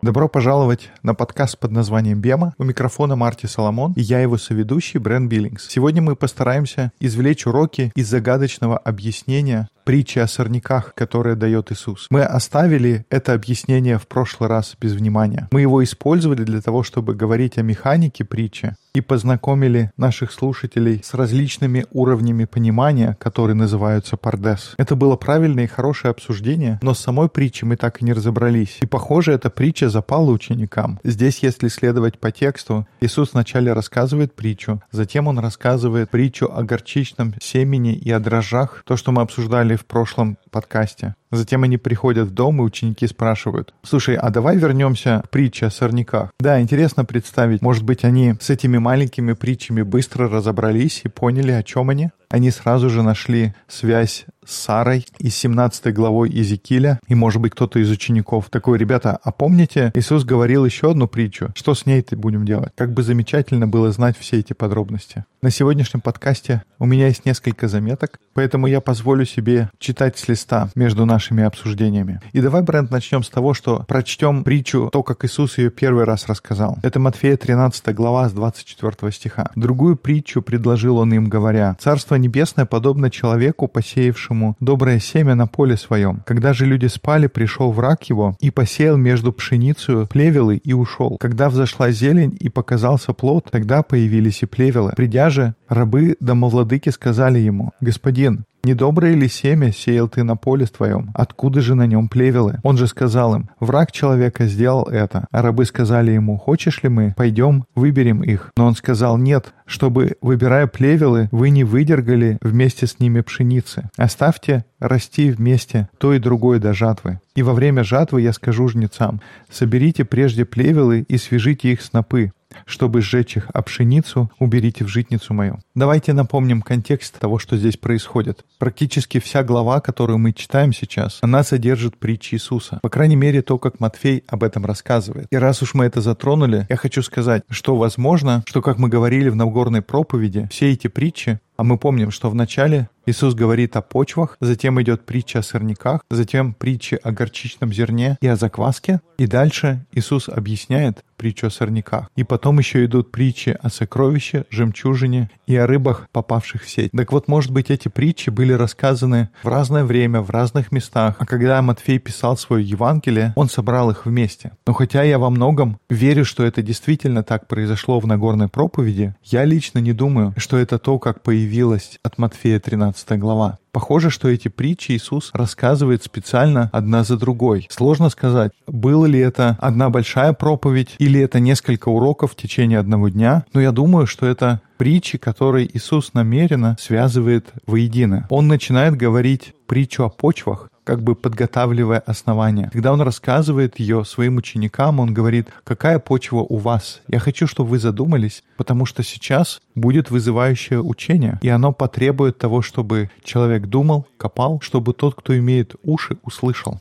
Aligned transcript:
Добро 0.00 0.28
пожаловать 0.28 0.90
на 1.02 1.14
подкаст 1.14 1.58
под 1.58 1.72
названием 1.72 2.20
«Бема». 2.20 2.54
У 2.56 2.62
микрофона 2.62 3.16
Марти 3.16 3.46
Соломон 3.46 3.92
и 3.94 4.00
я 4.00 4.20
его 4.20 4.38
соведущий 4.38 5.00
Брэн 5.00 5.28
Биллингс. 5.28 5.68
Сегодня 5.68 6.00
мы 6.02 6.14
постараемся 6.14 6.92
извлечь 7.00 7.46
уроки 7.46 7.90
из 7.96 8.08
загадочного 8.08 8.78
объяснения 8.78 9.68
притчи 9.84 10.18
о 10.20 10.28
сорняках, 10.28 10.94
которое 10.94 11.34
дает 11.34 11.72
Иисус. 11.72 12.06
Мы 12.10 12.22
оставили 12.22 13.04
это 13.10 13.32
объяснение 13.32 13.98
в 13.98 14.06
прошлый 14.06 14.48
раз 14.48 14.76
без 14.80 14.92
внимания. 14.92 15.48
Мы 15.50 15.60
его 15.60 15.82
использовали 15.82 16.44
для 16.44 16.60
того, 16.60 16.84
чтобы 16.84 17.14
говорить 17.14 17.58
о 17.58 17.62
механике 17.62 18.24
притчи 18.24 18.76
и 18.94 19.00
познакомили 19.00 19.90
наших 19.96 20.30
слушателей 20.30 21.02
с 21.02 21.14
различными 21.14 21.84
уровнями 21.90 22.44
понимания, 22.44 23.16
которые 23.18 23.56
называются 23.56 24.16
пардес. 24.16 24.74
Это 24.78 24.94
было 24.94 25.16
правильное 25.16 25.64
и 25.64 25.66
хорошее 25.66 26.12
обсуждение, 26.12 26.78
но 26.80 26.94
с 26.94 27.00
самой 27.00 27.28
притчей 27.28 27.66
мы 27.66 27.76
так 27.76 28.00
и 28.00 28.04
не 28.04 28.12
разобрались. 28.12 28.78
И 28.82 28.86
похоже, 28.86 29.32
эта 29.32 29.50
притча 29.50 29.88
запала 29.88 30.30
ученикам. 30.30 31.00
Здесь, 31.02 31.40
если 31.40 31.66
следовать 31.66 32.20
по 32.20 32.30
тексту, 32.30 32.86
Иисус 33.00 33.32
вначале 33.32 33.72
рассказывает 33.72 34.32
притчу, 34.34 34.80
затем 34.92 35.26
он 35.26 35.40
рассказывает 35.40 36.10
притчу 36.10 36.48
о 36.54 36.62
горчичном 36.62 37.34
семени 37.42 37.94
и 37.94 38.12
о 38.12 38.20
дрожжах, 38.20 38.84
то, 38.86 38.96
что 38.96 39.10
мы 39.10 39.22
обсуждали 39.22 39.74
в 39.74 39.86
прошлом 39.86 40.38
подкасте. 40.54 41.16
Затем 41.32 41.64
они 41.64 41.78
приходят 41.78 42.28
в 42.28 42.30
дом, 42.30 42.60
и 42.60 42.64
ученики 42.64 43.08
спрашивают, 43.08 43.74
«Слушай, 43.82 44.14
а 44.14 44.30
давай 44.30 44.56
вернемся 44.56 45.20
к 45.24 45.30
притче 45.30 45.66
о 45.66 45.70
сорняках». 45.70 46.30
Да, 46.38 46.60
интересно 46.60 47.04
представить, 47.04 47.60
может 47.60 47.82
быть, 47.82 48.04
они 48.04 48.34
с 48.40 48.50
этими 48.50 48.78
маленькими 48.78 49.32
притчами 49.32 49.82
быстро 49.82 50.28
разобрались 50.28 51.00
и 51.02 51.08
поняли, 51.08 51.50
о 51.50 51.64
чем 51.64 51.90
они? 51.90 52.10
Они 52.34 52.50
сразу 52.50 52.90
же 52.90 53.04
нашли 53.04 53.54
связь 53.68 54.26
с 54.44 54.54
Сарой 54.54 55.06
из 55.18 55.36
17 55.36 55.94
главой 55.94 56.30
Иезекииля, 56.30 57.00
и, 57.06 57.14
может 57.14 57.40
быть, 57.40 57.52
кто-то 57.52 57.78
из 57.78 57.90
учеников 57.90 58.50
такой, 58.50 58.76
ребята, 58.76 59.18
а 59.22 59.30
помните, 59.30 59.92
Иисус 59.94 60.24
говорил 60.24 60.64
еще 60.64 60.90
одну 60.90 61.06
притчу, 61.06 61.50
что 61.54 61.74
с 61.74 61.86
ней-то 61.86 62.16
будем 62.16 62.44
делать? 62.44 62.72
Как 62.76 62.92
бы 62.92 63.02
замечательно 63.02 63.66
было 63.66 63.90
знать 63.92 64.18
все 64.18 64.40
эти 64.40 64.52
подробности. 64.52 65.24
На 65.42 65.50
сегодняшнем 65.50 66.00
подкасте 66.00 66.62
у 66.78 66.86
меня 66.86 67.06
есть 67.08 67.24
несколько 67.26 67.68
заметок, 67.68 68.18
поэтому 68.32 68.66
я 68.66 68.80
позволю 68.80 69.24
себе 69.24 69.70
читать 69.78 70.18
с 70.18 70.26
листа 70.26 70.70
между 70.74 71.04
нашими 71.04 71.44
обсуждениями. 71.44 72.20
И 72.32 72.40
давай, 72.40 72.62
Брент, 72.62 72.90
начнем 72.90 73.22
с 73.22 73.28
того, 73.28 73.54
что 73.54 73.84
прочтем 73.86 74.42
притчу, 74.42 74.88
то, 74.92 75.02
как 75.02 75.24
Иисус 75.24 75.58
ее 75.58 75.70
первый 75.70 76.04
раз 76.04 76.26
рассказал. 76.28 76.78
Это 76.82 76.98
Матфея 76.98 77.36
13 77.36 77.94
глава 77.94 78.28
с 78.28 78.32
24 78.32 79.12
стиха. 79.12 79.50
Другую 79.54 79.96
притчу 79.96 80.42
предложил 80.42 80.96
он 80.96 81.12
им, 81.12 81.28
говоря, 81.28 81.76
«Царство 81.78 82.14
небесное 82.24 82.64
подобно 82.64 83.10
человеку, 83.10 83.68
посеявшему 83.68 84.56
доброе 84.58 84.98
семя 84.98 85.34
на 85.34 85.46
поле 85.46 85.76
своем. 85.76 86.22
Когда 86.26 86.52
же 86.54 86.64
люди 86.64 86.86
спали, 86.86 87.26
пришел 87.26 87.70
враг 87.70 88.02
его 88.04 88.36
и 88.40 88.50
посеял 88.50 88.96
между 88.96 89.32
пшеницей 89.32 90.06
плевелы 90.06 90.56
и 90.56 90.72
ушел. 90.72 91.18
Когда 91.18 91.50
взошла 91.50 91.90
зелень 91.90 92.36
и 92.40 92.48
показался 92.48 93.12
плод, 93.12 93.48
тогда 93.50 93.82
появились 93.82 94.42
и 94.42 94.46
плевелы. 94.46 94.92
Придя 94.96 95.28
же, 95.28 95.54
рабы 95.68 96.16
домовладыки 96.20 96.88
сказали 96.88 97.38
ему, 97.38 97.72
«Господин, 97.80 98.44
Недоброе 98.64 99.14
ли 99.14 99.28
семя 99.28 99.72
сеял 99.72 100.08
ты 100.08 100.22
на 100.22 100.36
поле 100.36 100.64
твоем? 100.64 101.10
Откуда 101.12 101.60
же 101.60 101.74
на 101.74 101.86
нем 101.86 102.08
плевелы? 102.08 102.60
Он 102.62 102.78
же 102.78 102.86
сказал 102.86 103.34
им, 103.36 103.50
враг 103.60 103.92
человека 103.92 104.46
сделал 104.46 104.84
это. 104.84 105.26
А 105.30 105.42
рабы 105.42 105.66
сказали 105.66 106.12
ему, 106.12 106.38
хочешь 106.38 106.82
ли 106.82 106.88
мы, 106.88 107.12
пойдем, 107.14 107.64
выберем 107.74 108.22
их? 108.22 108.52
Но 108.56 108.64
он 108.64 108.74
сказал, 108.74 109.18
нет, 109.18 109.52
чтобы, 109.66 110.16
выбирая 110.22 110.66
плевелы, 110.66 111.28
вы 111.30 111.50
не 111.50 111.62
выдергали 111.62 112.38
вместе 112.40 112.86
с 112.86 112.98
ними 112.98 113.20
пшеницы. 113.20 113.90
Оставьте 113.98 114.64
расти 114.80 115.30
вместе 115.30 115.90
то 115.98 116.14
и 116.14 116.18
другое 116.18 116.58
до 116.58 116.72
жатвы. 116.72 117.20
И 117.34 117.42
во 117.42 117.52
время 117.52 117.84
жатвы 117.84 118.22
я 118.22 118.32
скажу 118.32 118.68
жнецам, 118.68 119.20
соберите 119.50 120.06
прежде 120.06 120.46
плевелы 120.46 121.04
и 121.06 121.18
свяжите 121.18 121.70
их 121.72 121.82
снопы, 121.82 122.32
чтобы 122.66 123.00
сжечь 123.00 123.36
их, 123.36 123.50
а 123.52 123.62
пшеницу 123.62 124.30
уберите 124.38 124.84
в 124.84 124.88
житницу 124.88 125.34
мою. 125.34 125.58
Давайте 125.74 126.12
напомним 126.12 126.62
контекст 126.62 127.18
того, 127.18 127.38
что 127.38 127.56
здесь 127.56 127.76
происходит. 127.76 128.44
Практически 128.58 129.20
вся 129.20 129.42
глава, 129.42 129.80
которую 129.80 130.18
мы 130.18 130.32
читаем 130.32 130.72
сейчас, 130.72 131.18
она 131.22 131.42
содержит 131.44 131.96
притчи 131.96 132.34
Иисуса. 132.34 132.78
По 132.82 132.88
крайней 132.88 133.16
мере, 133.16 133.42
то, 133.42 133.58
как 133.58 133.80
Матфей 133.80 134.24
об 134.28 134.44
этом 134.44 134.64
рассказывает. 134.64 135.26
И 135.30 135.36
раз 135.36 135.62
уж 135.62 135.74
мы 135.74 135.84
это 135.84 136.00
затронули, 136.00 136.66
я 136.68 136.76
хочу 136.76 137.02
сказать, 137.02 137.42
что 137.48 137.76
возможно, 137.76 138.42
что, 138.46 138.62
как 138.62 138.78
мы 138.78 138.88
говорили 138.88 139.28
в 139.28 139.36
Нагорной 139.36 139.82
проповеди, 139.82 140.48
все 140.50 140.72
эти 140.72 140.88
притчи 140.88 141.38
а 141.56 141.62
мы 141.62 141.78
помним, 141.78 142.10
что 142.10 142.30
вначале 142.30 142.88
Иисус 143.06 143.34
говорит 143.34 143.76
о 143.76 143.82
почвах, 143.82 144.36
затем 144.40 144.80
идет 144.80 145.04
притча 145.04 145.40
о 145.40 145.42
сорняках, 145.42 146.00
затем 146.10 146.54
притча 146.54 146.98
о 147.02 147.12
горчичном 147.12 147.72
зерне 147.72 148.16
и 148.20 148.26
о 148.26 148.36
закваске, 148.36 149.00
и 149.18 149.26
дальше 149.26 149.84
Иисус 149.92 150.28
объясняет 150.28 151.04
притчу 151.16 151.46
о 151.46 151.50
сорняках. 151.50 152.10
И 152.16 152.24
потом 152.24 152.58
еще 152.58 152.84
идут 152.84 153.12
притчи 153.12 153.56
о 153.60 153.68
сокровище, 153.68 154.46
жемчужине 154.50 155.30
и 155.46 155.56
о 155.56 155.66
рыбах, 155.66 156.08
попавших 156.12 156.62
в 156.62 156.68
сеть. 156.68 156.90
Так 156.92 157.12
вот, 157.12 157.28
может 157.28 157.50
быть, 157.50 157.70
эти 157.70 157.88
притчи 157.88 158.30
были 158.30 158.52
рассказаны 158.52 159.28
в 159.42 159.48
разное 159.48 159.84
время, 159.84 160.20
в 160.20 160.30
разных 160.30 160.72
местах, 160.72 161.16
а 161.18 161.26
когда 161.26 161.62
Матфей 161.62 161.98
писал 161.98 162.36
свое 162.36 162.64
Евангелие, 162.64 163.32
он 163.36 163.48
собрал 163.48 163.90
их 163.90 164.06
вместе. 164.06 164.52
Но 164.66 164.72
хотя 164.72 165.02
я 165.02 165.18
во 165.18 165.30
многом 165.30 165.78
верю, 165.88 166.24
что 166.24 166.44
это 166.44 166.62
действительно 166.62 167.22
так 167.22 167.48
произошло 167.48 168.00
в 168.00 168.06
Нагорной 168.06 168.48
проповеди, 168.48 169.14
я 169.22 169.44
лично 169.44 169.78
не 169.78 169.92
думаю, 169.92 170.34
что 170.36 170.58
это 170.58 170.78
то, 170.78 170.98
как 170.98 171.22
появилось 171.22 171.98
от 172.02 172.18
Матфея 172.18 172.60
13 172.60 172.93
глава. 173.18 173.58
Похоже, 173.74 174.10
что 174.10 174.28
эти 174.28 174.46
притчи 174.46 174.92
Иисус 174.92 175.30
рассказывает 175.34 176.04
специально 176.04 176.70
одна 176.72 177.02
за 177.02 177.16
другой. 177.16 177.66
Сложно 177.70 178.08
сказать, 178.08 178.52
было 178.68 179.04
ли 179.04 179.18
это 179.18 179.58
одна 179.60 179.90
большая 179.90 180.32
проповедь 180.32 180.94
или 180.98 181.20
это 181.20 181.40
несколько 181.40 181.88
уроков 181.88 182.32
в 182.32 182.36
течение 182.36 182.78
одного 182.78 183.08
дня, 183.08 183.44
но 183.52 183.60
я 183.60 183.72
думаю, 183.72 184.06
что 184.06 184.26
это 184.26 184.60
притчи, 184.76 185.18
которые 185.18 185.68
Иисус 185.76 186.14
намеренно 186.14 186.76
связывает 186.78 187.52
воедино. 187.66 188.28
Он 188.30 188.46
начинает 188.46 188.96
говорить 188.96 189.54
притчу 189.66 190.04
о 190.04 190.08
почвах, 190.08 190.70
как 190.84 191.02
бы 191.02 191.14
подготавливая 191.14 191.98
основания. 191.98 192.70
Когда 192.72 192.92
он 192.92 193.00
рассказывает 193.00 193.80
ее 193.80 194.04
своим 194.04 194.36
ученикам, 194.36 195.00
он 195.00 195.12
говорит, 195.12 195.48
какая 195.64 195.98
почва 195.98 196.40
у 196.40 196.58
вас? 196.58 197.00
Я 197.08 197.18
хочу, 197.18 197.46
чтобы 197.46 197.70
вы 197.70 197.78
задумались, 197.78 198.44
потому 198.56 198.86
что 198.86 199.02
сейчас 199.02 199.60
будет 199.74 200.10
вызывающее 200.10 200.80
учение, 200.80 201.38
и 201.42 201.48
оно 201.48 201.72
потребует 201.72 202.38
того, 202.38 202.62
чтобы 202.62 203.10
человек 203.22 203.63
думал, 203.66 204.06
копал, 204.16 204.60
чтобы 204.60 204.94
тот, 204.94 205.14
кто 205.14 205.36
имеет 205.36 205.74
уши, 205.82 206.18
услышал. 206.22 206.80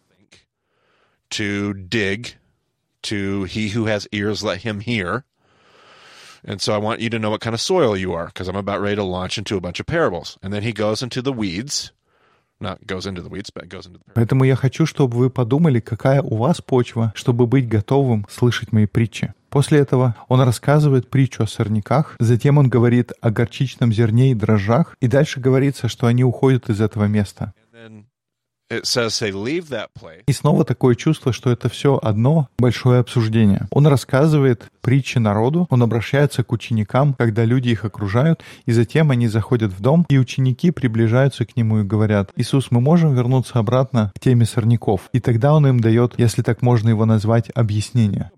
to 1.33 1.73
dig, 1.73 2.35
to 3.01 3.43
he 3.45 3.69
who 3.69 3.85
has 3.85 4.07
ears, 4.11 4.43
let 4.43 4.61
him 4.61 4.79
hear. 4.81 5.25
And 6.45 6.61
so 6.61 6.73
I 6.73 6.77
want 6.77 6.99
you 6.99 7.09
to 7.09 7.19
know 7.19 7.31
what 7.31 7.41
kind 7.41 7.55
of 7.55 7.61
soil 7.61 7.97
you 7.97 8.13
are, 8.13 8.27
because 8.27 8.47
I'm 8.47 8.55
about 8.55 8.81
ready 8.81 8.97
to 8.97 9.03
launch 9.03 9.37
into 9.37 9.57
a 9.57 9.61
bunch 9.61 9.79
of 9.79 9.85
parables. 9.85 10.37
And 10.43 10.53
then 10.53 10.61
he 10.61 10.73
goes 10.73 11.01
into 11.01 11.21
the 11.21 11.33
weeds, 11.33 11.91
not 12.59 12.85
goes 12.85 13.07
into 13.07 13.21
the 13.21 13.29
weeds, 13.29 13.49
but 13.49 13.67
goes 13.69 13.85
into 13.87 13.97
the 13.97 14.03
parables. 14.03 14.15
Поэтому 14.15 14.43
я 14.43 14.55
хочу, 14.55 14.85
чтобы 14.85 15.17
вы 15.17 15.29
подумали, 15.29 15.79
какая 15.79 16.21
у 16.21 16.35
вас 16.35 16.61
почва, 16.61 17.13
чтобы 17.15 17.47
быть 17.47 17.67
готовым 17.67 18.25
слышать 18.29 18.71
мои 18.71 18.85
притчи. 18.85 19.33
После 19.53 19.81
этого 19.81 20.15
он 20.29 20.41
рассказывает 20.41 21.11
притчу 21.11 21.43
о 21.43 21.47
сорняках, 21.47 22.15
затем 22.17 22.57
он 22.57 22.69
говорит 22.69 23.11
о 23.21 23.29
горчичном 23.29 23.93
зерне 23.93 24.31
и 24.31 24.33
дрожжах, 24.33 24.97
и 24.99 25.07
дальше 25.07 25.39
говорится, 25.39 25.87
что 25.87 26.07
они 26.07 26.23
уходят 26.23 26.71
из 26.71 26.81
этого 26.81 27.05
места. 27.05 27.53
And 27.71 27.71
then 27.71 27.91
it 27.91 28.01
says 28.01 28.09
they 28.09 28.09
leave 28.09 28.09
that 28.09 28.09
place. 28.09 28.62
И 30.27 30.33
снова 30.33 30.65
такое 30.65 30.95
чувство, 30.95 31.33
что 31.33 31.51
это 31.51 31.69
все 31.69 31.99
одно 32.01 32.47
большое 32.57 32.99
обсуждение. 32.99 33.67
Он 33.71 33.87
рассказывает 33.87 34.65
притчи 34.81 35.17
народу, 35.17 35.67
он 35.69 35.81
обращается 35.81 36.43
к 36.43 36.51
ученикам, 36.51 37.13
когда 37.13 37.45
люди 37.45 37.69
их 37.69 37.85
окружают, 37.85 38.41
и 38.65 38.71
затем 38.71 39.11
они 39.11 39.27
заходят 39.27 39.71
в 39.71 39.81
дом, 39.81 40.05
и 40.09 40.17
ученики 40.17 40.71
приближаются 40.71 41.45
к 41.45 41.55
нему 41.55 41.79
и 41.79 41.83
говорят, 41.83 42.31
«Иисус, 42.35 42.71
мы 42.71 42.81
можем 42.81 43.13
вернуться 43.13 43.59
обратно 43.59 44.11
к 44.15 44.19
теме 44.19 44.45
сорняков?» 44.45 45.09
И 45.13 45.19
тогда 45.19 45.53
он 45.53 45.67
им 45.67 45.79
дает, 45.79 46.15
если 46.17 46.41
так 46.41 46.61
можно 46.61 46.89
его 46.89 47.05
назвать, 47.05 47.49
объяснение. 47.53 48.31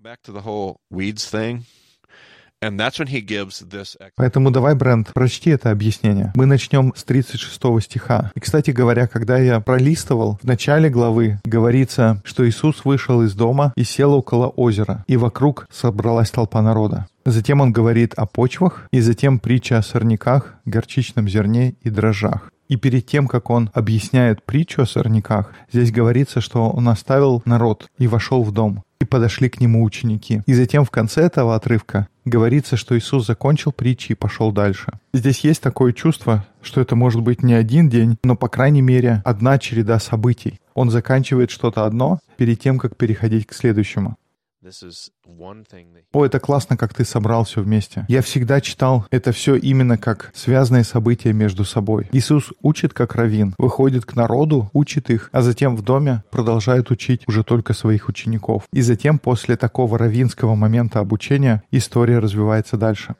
Поэтому 4.16 4.50
давай, 4.50 4.74
Брент, 4.74 5.12
прочти 5.12 5.50
это 5.50 5.70
объяснение. 5.70 6.32
Мы 6.34 6.46
начнем 6.46 6.92
с 6.96 7.04
36 7.04 7.82
стиха. 7.82 8.30
И, 8.34 8.40
кстати 8.40 8.70
говоря, 8.70 9.06
когда 9.06 9.38
я 9.38 9.60
пролистывал, 9.60 10.38
в 10.42 10.44
начале 10.46 10.88
главы 10.88 11.38
говорится, 11.44 12.22
что 12.24 12.48
Иисус 12.48 12.84
вышел 12.84 13.22
из 13.22 13.34
дома 13.34 13.72
и 13.76 13.84
сел 13.84 14.14
около 14.14 14.48
озера, 14.48 15.04
и 15.06 15.16
вокруг 15.16 15.66
собралась 15.70 16.30
толпа 16.30 16.62
народа. 16.62 17.06
Затем 17.26 17.60
он 17.60 17.72
говорит 17.72 18.14
о 18.14 18.24
почвах, 18.24 18.88
и 18.92 19.00
затем 19.00 19.38
притча 19.38 19.78
о 19.78 19.82
сорняках, 19.82 20.54
горчичном 20.64 21.28
зерне 21.28 21.74
и 21.82 21.90
дрожжах. 21.90 22.50
И 22.68 22.76
перед 22.76 23.06
тем, 23.06 23.28
как 23.28 23.50
он 23.50 23.70
объясняет 23.74 24.44
притчу 24.44 24.82
о 24.82 24.86
сорняках, 24.86 25.52
здесь 25.72 25.92
говорится, 25.92 26.40
что 26.40 26.70
он 26.70 26.88
оставил 26.88 27.42
народ 27.44 27.88
и 27.98 28.06
вошел 28.08 28.42
в 28.42 28.52
дом. 28.52 28.82
И 29.00 29.04
подошли 29.04 29.48
к 29.48 29.60
нему 29.60 29.82
ученики. 29.84 30.42
И 30.46 30.54
затем 30.54 30.84
в 30.84 30.90
конце 30.90 31.22
этого 31.22 31.54
отрывка 31.54 32.08
говорится, 32.24 32.76
что 32.76 32.98
Иисус 32.98 33.26
закончил 33.26 33.72
притчи 33.72 34.12
и 34.12 34.14
пошел 34.14 34.52
дальше. 34.52 34.92
Здесь 35.12 35.40
есть 35.40 35.62
такое 35.62 35.92
чувство, 35.92 36.46
что 36.62 36.80
это 36.80 36.96
может 36.96 37.22
быть 37.22 37.42
не 37.42 37.54
один 37.54 37.88
день, 37.88 38.18
но, 38.24 38.36
по 38.36 38.48
крайней 38.48 38.82
мере, 38.82 39.22
одна 39.24 39.58
череда 39.58 39.98
событий. 39.98 40.60
Он 40.74 40.90
заканчивает 40.90 41.50
что-то 41.50 41.86
одно 41.86 42.18
перед 42.36 42.60
тем, 42.60 42.78
как 42.78 42.96
переходить 42.96 43.46
к 43.46 43.54
следующему. 43.54 44.16
О, 46.12 46.24
это 46.24 46.40
классно, 46.40 46.76
как 46.76 46.94
ты 46.94 47.04
собрал 47.04 47.44
все 47.44 47.62
вместе. 47.62 48.04
Я 48.08 48.22
всегда 48.22 48.60
читал 48.60 49.06
это 49.10 49.32
все 49.32 49.56
именно 49.56 49.98
как 49.98 50.30
связанные 50.34 50.84
события 50.84 51.32
между 51.32 51.64
собой. 51.64 52.08
Иисус 52.12 52.52
учит 52.62 52.92
как 52.92 53.14
раввин, 53.14 53.54
выходит 53.58 54.04
к 54.04 54.14
народу, 54.14 54.70
учит 54.72 55.10
их, 55.10 55.28
а 55.32 55.42
затем 55.42 55.76
в 55.76 55.82
доме 55.82 56.22
продолжает 56.30 56.90
учить 56.90 57.22
уже 57.26 57.44
только 57.44 57.72
своих 57.74 58.08
учеников. 58.08 58.64
И 58.72 58.82
затем 58.82 59.18
после 59.18 59.56
такого 59.56 59.98
раввинского 59.98 60.54
момента 60.54 61.00
обучения 61.00 61.62
история 61.70 62.18
развивается 62.18 62.76
дальше. 62.76 63.14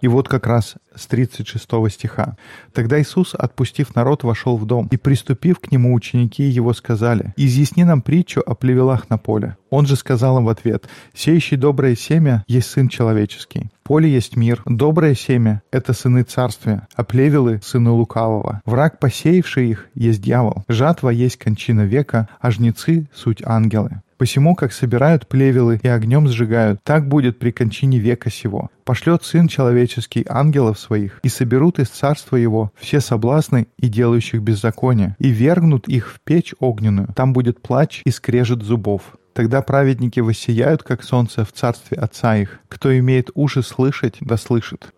И 0.00 0.08
вот 0.08 0.28
как 0.28 0.48
раз 0.48 0.74
с 0.96 1.06
36 1.06 1.68
стиха. 1.90 2.36
«Тогда 2.72 3.00
Иисус, 3.00 3.34
отпустив 3.34 3.94
народ, 3.94 4.24
вошел 4.24 4.56
в 4.56 4.66
дом, 4.66 4.88
и, 4.90 4.96
приступив 4.96 5.60
к 5.60 5.70
нему, 5.70 5.94
ученики 5.94 6.42
его 6.42 6.72
сказали, 6.72 7.34
«Изъясни 7.36 7.84
нам 7.84 8.02
притчу 8.02 8.42
о 8.44 8.56
плевелах 8.56 9.10
на 9.10 9.18
поле». 9.18 9.56
Он 9.70 9.86
же 9.86 9.94
сказал 9.94 10.38
им 10.38 10.46
в 10.46 10.48
ответ, 10.48 10.88
«Сеющий 11.14 11.56
доброе 11.56 11.94
семя 11.94 12.44
есть 12.48 12.70
Сын 12.70 12.88
Человеческий. 12.88 13.70
Поле 13.84 14.10
есть 14.10 14.36
мир, 14.36 14.62
доброе 14.66 15.14
семя— 15.14 15.62
это 15.70 15.92
сыны 15.92 16.24
царствия, 16.24 16.88
а 16.94 17.04
плевелы— 17.04 17.60
сыны 17.62 17.90
лукавого. 17.90 18.60
Враг, 18.64 18.98
посеявший 18.98 19.70
их, 19.70 19.88
есть 19.94 20.20
дьявол. 20.20 20.64
Жатва 20.68 21.10
есть 21.10 21.36
кончина 21.36 21.82
века, 21.82 22.28
а 22.40 22.50
жнецы— 22.50 23.08
суть 23.14 23.42
ангелы. 23.44 24.02
Посему, 24.18 24.56
как 24.56 24.72
собирают 24.72 25.28
плевелы 25.28 25.78
и 25.80 25.86
огнем 25.86 26.26
сжигают, 26.26 26.80
так 26.82 27.06
будет 27.06 27.38
при 27.38 27.52
кончине 27.52 28.00
века 28.00 28.30
сего. 28.30 28.68
Пошлет 28.84 29.22
Сын 29.22 29.46
Человеческий 29.46 30.26
ангелов 30.28 30.80
своих, 30.80 31.20
и 31.22 31.28
соберут 31.28 31.78
из 31.78 31.88
царства 31.88 32.34
его 32.34 32.72
все 32.74 33.00
соблазны 33.00 33.68
и 33.76 33.86
делающих 33.86 34.42
беззаконие, 34.42 35.14
и 35.20 35.28
вергнут 35.28 35.86
их 35.88 36.08
в 36.10 36.20
печь 36.20 36.52
огненную. 36.58 37.08
Там 37.14 37.32
будет 37.32 37.62
плач 37.62 38.02
и 38.04 38.10
скрежет 38.10 38.62
зубов. 38.64 39.16
Тогда 39.34 39.62
праведники 39.62 40.18
воссияют, 40.18 40.82
как 40.82 41.04
солнце, 41.04 41.44
в 41.44 41.52
царстве 41.52 41.96
Отца 41.96 42.36
их. 42.36 42.58
Кто 42.68 42.96
имеет 42.98 43.30
уши 43.34 43.62
слышать, 43.62 44.16
да 44.20 44.36
слышит. 44.36 44.92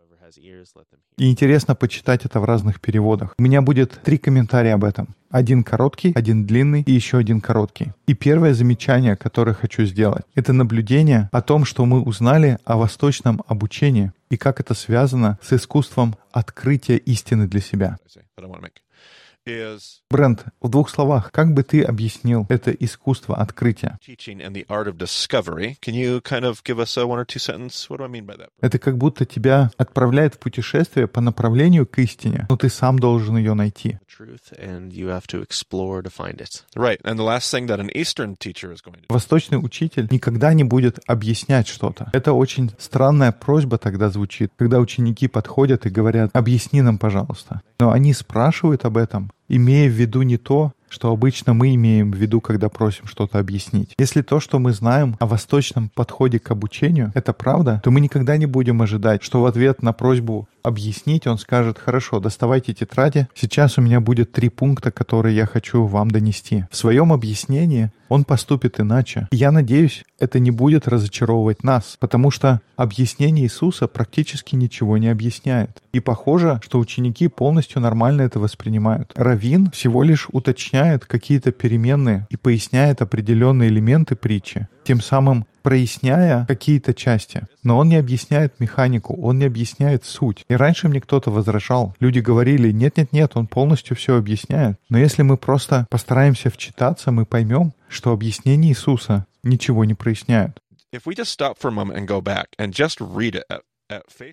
И 1.20 1.30
интересно 1.30 1.74
почитать 1.74 2.24
это 2.24 2.40
в 2.40 2.46
разных 2.46 2.80
переводах. 2.80 3.34
У 3.38 3.42
меня 3.42 3.60
будет 3.60 4.00
три 4.02 4.16
комментария 4.16 4.72
об 4.72 4.84
этом. 4.84 5.08
Один 5.30 5.64
короткий, 5.64 6.14
один 6.14 6.46
длинный 6.46 6.80
и 6.80 6.92
еще 6.92 7.18
один 7.18 7.42
короткий. 7.42 7.92
И 8.06 8.14
первое 8.14 8.54
замечание, 8.54 9.16
которое 9.16 9.52
хочу 9.52 9.84
сделать, 9.84 10.24
это 10.34 10.54
наблюдение 10.54 11.28
о 11.30 11.42
том, 11.42 11.66
что 11.66 11.84
мы 11.84 12.00
узнали 12.00 12.56
о 12.64 12.78
восточном 12.78 13.42
обучении 13.46 14.12
и 14.30 14.38
как 14.38 14.60
это 14.60 14.72
связано 14.72 15.38
с 15.42 15.52
искусством 15.52 16.16
открытия 16.32 16.96
истины 16.96 17.46
для 17.46 17.60
себя. 17.60 17.98
Брент, 20.10 20.44
в 20.60 20.68
двух 20.68 20.90
словах, 20.90 21.30
как 21.32 21.54
бы 21.54 21.62
ты 21.62 21.82
объяснил 21.82 22.46
это 22.48 22.70
искусство 22.72 23.36
открытия? 23.36 23.98
Это 28.60 28.78
как 28.78 28.98
будто 28.98 29.24
тебя 29.24 29.70
отправляет 29.76 30.34
в 30.34 30.38
путешествие 30.38 31.06
по 31.06 31.20
направлению 31.20 31.86
к 31.86 31.98
истине, 31.98 32.46
но 32.48 32.56
ты 32.56 32.68
сам 32.68 32.98
должен 32.98 33.36
ее 33.36 33.54
найти. 33.54 33.98
Восточный 39.08 39.56
учитель 39.56 40.08
никогда 40.10 40.52
не 40.52 40.64
будет 40.64 40.98
объяснять 41.06 41.68
что-то. 41.68 42.10
Это 42.12 42.32
очень 42.32 42.72
странная 42.78 43.32
просьба 43.32 43.78
тогда 43.78 44.10
звучит, 44.10 44.52
когда 44.56 44.78
ученики 44.78 45.28
подходят 45.28 45.86
и 45.86 45.90
говорят, 45.90 46.30
объясни 46.32 46.82
нам, 46.82 46.98
пожалуйста. 46.98 47.62
Но 47.78 47.92
они 47.92 48.12
спрашивают 48.12 48.84
об 48.84 48.96
этом, 48.96 49.29
имея 49.48 49.88
в 49.88 49.92
виду 49.92 50.22
не 50.22 50.36
то, 50.36 50.72
что 50.90 51.10
обычно 51.10 51.54
мы 51.54 51.74
имеем 51.74 52.12
в 52.12 52.16
виду, 52.16 52.40
когда 52.40 52.68
просим 52.68 53.06
что-то 53.06 53.38
объяснить. 53.38 53.94
Если 53.98 54.22
то, 54.22 54.40
что 54.40 54.58
мы 54.58 54.72
знаем 54.72 55.16
о 55.18 55.26
восточном 55.26 55.90
подходе 55.94 56.38
к 56.38 56.50
обучению, 56.50 57.12
это 57.14 57.32
правда, 57.32 57.80
то 57.82 57.90
мы 57.90 58.00
никогда 58.00 58.36
не 58.36 58.46
будем 58.46 58.82
ожидать, 58.82 59.22
что 59.22 59.40
в 59.40 59.46
ответ 59.46 59.82
на 59.82 59.92
просьбу 59.92 60.48
объяснить, 60.62 61.26
он 61.26 61.38
скажет, 61.38 61.78
хорошо, 61.78 62.20
доставайте 62.20 62.74
тетради, 62.74 63.28
сейчас 63.34 63.78
у 63.78 63.82
меня 63.82 64.00
будет 64.00 64.32
три 64.32 64.48
пункта, 64.48 64.90
которые 64.90 65.34
я 65.36 65.46
хочу 65.46 65.84
вам 65.84 66.10
донести. 66.10 66.64
В 66.70 66.76
своем 66.76 67.12
объяснении 67.12 67.90
он 68.08 68.24
поступит 68.24 68.80
иначе. 68.80 69.28
И 69.30 69.36
я 69.36 69.52
надеюсь, 69.52 70.04
это 70.18 70.40
не 70.40 70.50
будет 70.50 70.88
разочаровывать 70.88 71.62
нас, 71.62 71.96
потому 72.00 72.30
что 72.30 72.60
объяснение 72.76 73.46
Иисуса 73.46 73.86
практически 73.86 74.56
ничего 74.56 74.98
не 74.98 75.08
объясняет. 75.08 75.80
И 75.92 76.00
похоже, 76.00 76.60
что 76.64 76.78
ученики 76.78 77.28
полностью 77.28 77.80
нормально 77.80 78.22
это 78.22 78.40
воспринимают. 78.40 79.12
Равин 79.14 79.70
всего 79.70 80.02
лишь 80.02 80.26
уточняет 80.32 80.79
какие-то 80.98 81.52
переменные 81.52 82.26
и 82.30 82.36
поясняет 82.36 83.02
определенные 83.02 83.68
элементы 83.68 84.16
притчи, 84.16 84.68
тем 84.84 85.00
самым 85.00 85.46
проясняя 85.62 86.46
какие-то 86.46 86.94
части. 86.94 87.42
Но 87.62 87.78
он 87.78 87.88
не 87.88 87.96
объясняет 87.96 88.58
механику, 88.60 89.14
он 89.20 89.38
не 89.38 89.44
объясняет 89.44 90.04
суть. 90.04 90.44
И 90.48 90.54
раньше 90.54 90.88
мне 90.88 91.00
кто-то 91.00 91.30
возражал. 91.30 91.94
Люди 92.00 92.20
говорили, 92.20 92.70
нет-нет-нет, 92.70 93.32
он 93.34 93.46
полностью 93.46 93.96
все 93.96 94.16
объясняет. 94.16 94.78
Но 94.88 94.98
если 94.98 95.22
мы 95.22 95.36
просто 95.36 95.86
постараемся 95.90 96.50
вчитаться, 96.50 97.12
мы 97.12 97.26
поймем, 97.26 97.72
что 97.88 98.12
объяснения 98.12 98.68
Иисуса 98.70 99.26
ничего 99.42 99.84
не 99.84 99.94
проясняют. 99.94 100.60
If 100.92 101.02
we 101.06 101.14
just 101.14 101.30
stop 101.30 101.56
for 101.60 101.68
a 101.68 101.70
moment 101.70 101.98
and 101.98 102.06
go 102.06 102.20
back 102.20 102.46
and 102.58 102.72
just 102.72 103.00
read 103.00 103.36
it 103.36 103.44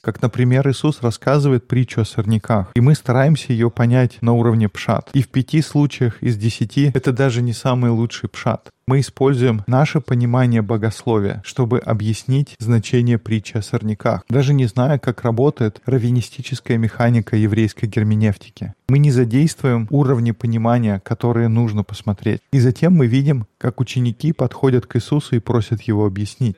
как, 0.01 0.21
например, 0.21 0.69
Иисус 0.69 1.01
рассказывает 1.01 1.68
притчу 1.68 2.01
о 2.01 2.06
сорняках, 2.06 2.71
и 2.75 2.81
мы 2.81 2.95
стараемся 2.95 3.54
ее 3.54 3.69
понять 3.69 4.18
на 4.21 4.33
уровне 4.33 4.69
пшат. 4.69 5.09
И 5.13 5.21
в 5.21 5.30
пяти 5.30 5.62
случаях 5.62 6.21
из 6.21 6.38
десяти 6.38 6.92
это 6.94 7.12
даже 7.12 7.42
не 7.42 7.54
самый 7.54 7.92
лучший 7.92 8.30
пшат. 8.30 8.69
Мы 8.88 9.01
используем 9.01 9.63
наше 9.68 10.00
понимание 10.00 10.62
богословия, 10.62 11.42
чтобы 11.44 11.80
объяснить 11.80 12.56
значение 12.57 13.18
притчи 13.18 13.57
о 13.57 13.62
сорняках, 13.62 14.24
даже 14.30 14.54
не 14.54 14.65
зная, 14.65 14.98
как 14.98 15.24
работает 15.24 15.81
раввинистическая 15.86 16.77
механика 16.77 17.36
еврейской 17.36 17.88
герменевтики. 17.88 18.74
Мы 18.88 19.00
не 19.00 19.12
задействуем 19.12 19.88
уровни 19.89 20.31
понимания, 20.31 21.01
которые 21.04 21.50
нужно 21.50 21.83
посмотреть. 21.83 22.39
И 22.54 22.62
затем 22.62 22.94
мы 22.94 23.07
видим, 23.07 23.45
как 23.57 23.81
ученики 23.81 24.31
подходят 24.31 24.86
к 24.86 24.95
Иисусу 24.95 25.36
и 25.36 25.39
просят 25.39 25.81
его 25.81 26.06
объяснить. 26.06 26.56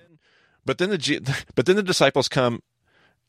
But 0.68 0.78
then 0.78 0.92
the, 0.92 1.22
but 1.56 1.66
then 1.66 1.78
the 1.78 1.84
disciples 1.84 2.30
come 2.30 2.60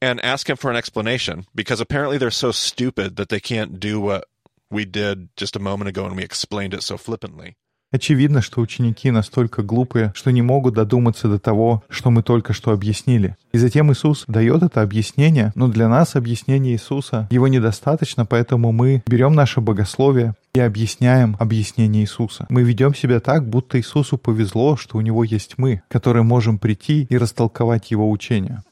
and 0.01 0.21
ask 0.25 0.49
him 0.49 0.57
for 0.57 0.71
an 0.71 0.77
explanation 0.77 1.47
because 1.55 1.81
apparently 1.81 2.19
they're 2.19 2.31
so 2.31 2.53
stupid 2.53 3.17
that 3.17 3.29
they 3.29 3.41
can't 3.41 3.79
do 3.79 4.01
what 4.01 4.25
we 4.71 4.85
did 4.85 5.29
just 5.37 5.57
a 5.57 5.61
moment 5.61 5.89
ago 5.89 6.07
and 6.07 6.17
we 6.17 6.23
explained 6.23 6.75
it 6.75 6.83
so 6.83 6.97
flippantly. 6.97 7.57
Очевидно, 7.93 8.41
что 8.41 8.61
ученики 8.61 9.11
настолько 9.11 9.63
глупые, 9.63 10.13
что 10.15 10.31
не 10.31 10.43
могут 10.43 10.75
додуматься 10.75 11.27
до 11.27 11.41
того, 11.41 11.83
что 11.89 12.13
мы 12.13 12.23
только 12.23 12.53
что 12.53 12.71
объяснили. 12.71 13.37
И 13.51 13.59
затем 13.59 13.93
Иисус 13.93 14.25
дает 14.29 14.63
это 14.63 14.83
объяснение, 14.83 15.51
но 15.57 15.67
для 15.67 15.89
нас 15.89 16.15
объяснение 16.15 16.75
Иисуса, 16.75 17.27
его 17.33 17.49
недостаточно, 17.49 18.25
поэтому 18.25 18.71
мы 18.71 19.03
берем 19.09 19.33
наше 19.33 19.61
богословие 19.61 20.35
и 20.55 20.61
объясняем 20.61 21.37
объяснение 21.41 22.05
Иисуса. 22.05 22.47
Мы 22.49 22.63
ведем 22.63 22.95
себя 22.95 23.19
так, 23.19 23.49
будто 23.49 23.77
Иисусу 23.77 24.19
повезло, 24.19 24.77
что 24.77 24.97
у 24.97 25.01
него 25.01 25.25
есть 25.25 25.55
мы, 25.57 25.83
которые 25.89 26.23
можем 26.23 26.61
прийти 26.61 27.09
и 27.11 27.19
растолковать 27.19 27.91
его 27.91 28.09
учение. 28.09 28.63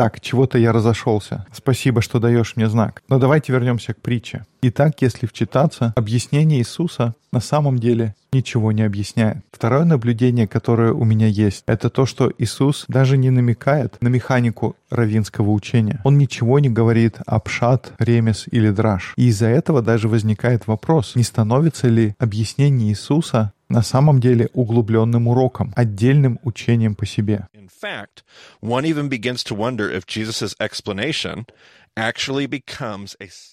Так, 0.00 0.18
чего-то 0.22 0.56
я 0.56 0.72
разошелся. 0.72 1.44
Спасибо, 1.52 2.00
что 2.00 2.20
даешь 2.20 2.56
мне 2.56 2.70
знак. 2.70 3.02
Но 3.10 3.18
давайте 3.18 3.52
вернемся 3.52 3.92
к 3.92 4.00
притче. 4.00 4.46
Итак, 4.62 4.94
если 5.02 5.26
вчитаться, 5.26 5.92
объяснение 5.94 6.60
Иисуса 6.60 7.14
на 7.32 7.40
самом 7.40 7.78
деле 7.78 8.14
ничего 8.32 8.72
не 8.72 8.80
объясняет. 8.82 9.44
Второе 9.52 9.84
наблюдение, 9.84 10.48
которое 10.48 10.92
у 10.94 11.04
меня 11.04 11.26
есть, 11.26 11.64
это 11.66 11.90
то, 11.90 12.06
что 12.06 12.32
Иисус 12.38 12.86
даже 12.88 13.18
не 13.18 13.28
намекает 13.28 13.98
на 14.00 14.08
механику 14.08 14.74
равинского 14.88 15.50
учения. 15.50 16.00
Он 16.04 16.16
ничего 16.16 16.58
не 16.60 16.70
говорит 16.70 17.18
о 17.26 17.38
пшат, 17.38 17.92
ремес 17.98 18.46
или 18.50 18.70
драж. 18.70 19.12
И 19.16 19.28
из-за 19.28 19.48
этого 19.48 19.82
даже 19.82 20.08
возникает 20.08 20.66
вопрос, 20.66 21.14
не 21.14 21.24
становится 21.24 21.88
ли 21.88 22.14
объяснение 22.18 22.88
Иисуса 22.88 23.52
на 23.70 23.82
самом 23.82 24.20
деле 24.20 24.50
углубленным 24.52 25.28
уроком, 25.28 25.72
отдельным 25.76 26.38
учением 26.42 26.94
по 26.94 27.06
себе. 27.06 27.46
In 27.54 27.68
fact, 27.68 28.22
one 28.60 28.84
even 28.84 29.08
begins 29.08 29.42
to 29.44 29.54
wonder 29.56 29.90
if 29.90 30.06
Jesus' 30.06 30.54
explanation 30.60 31.46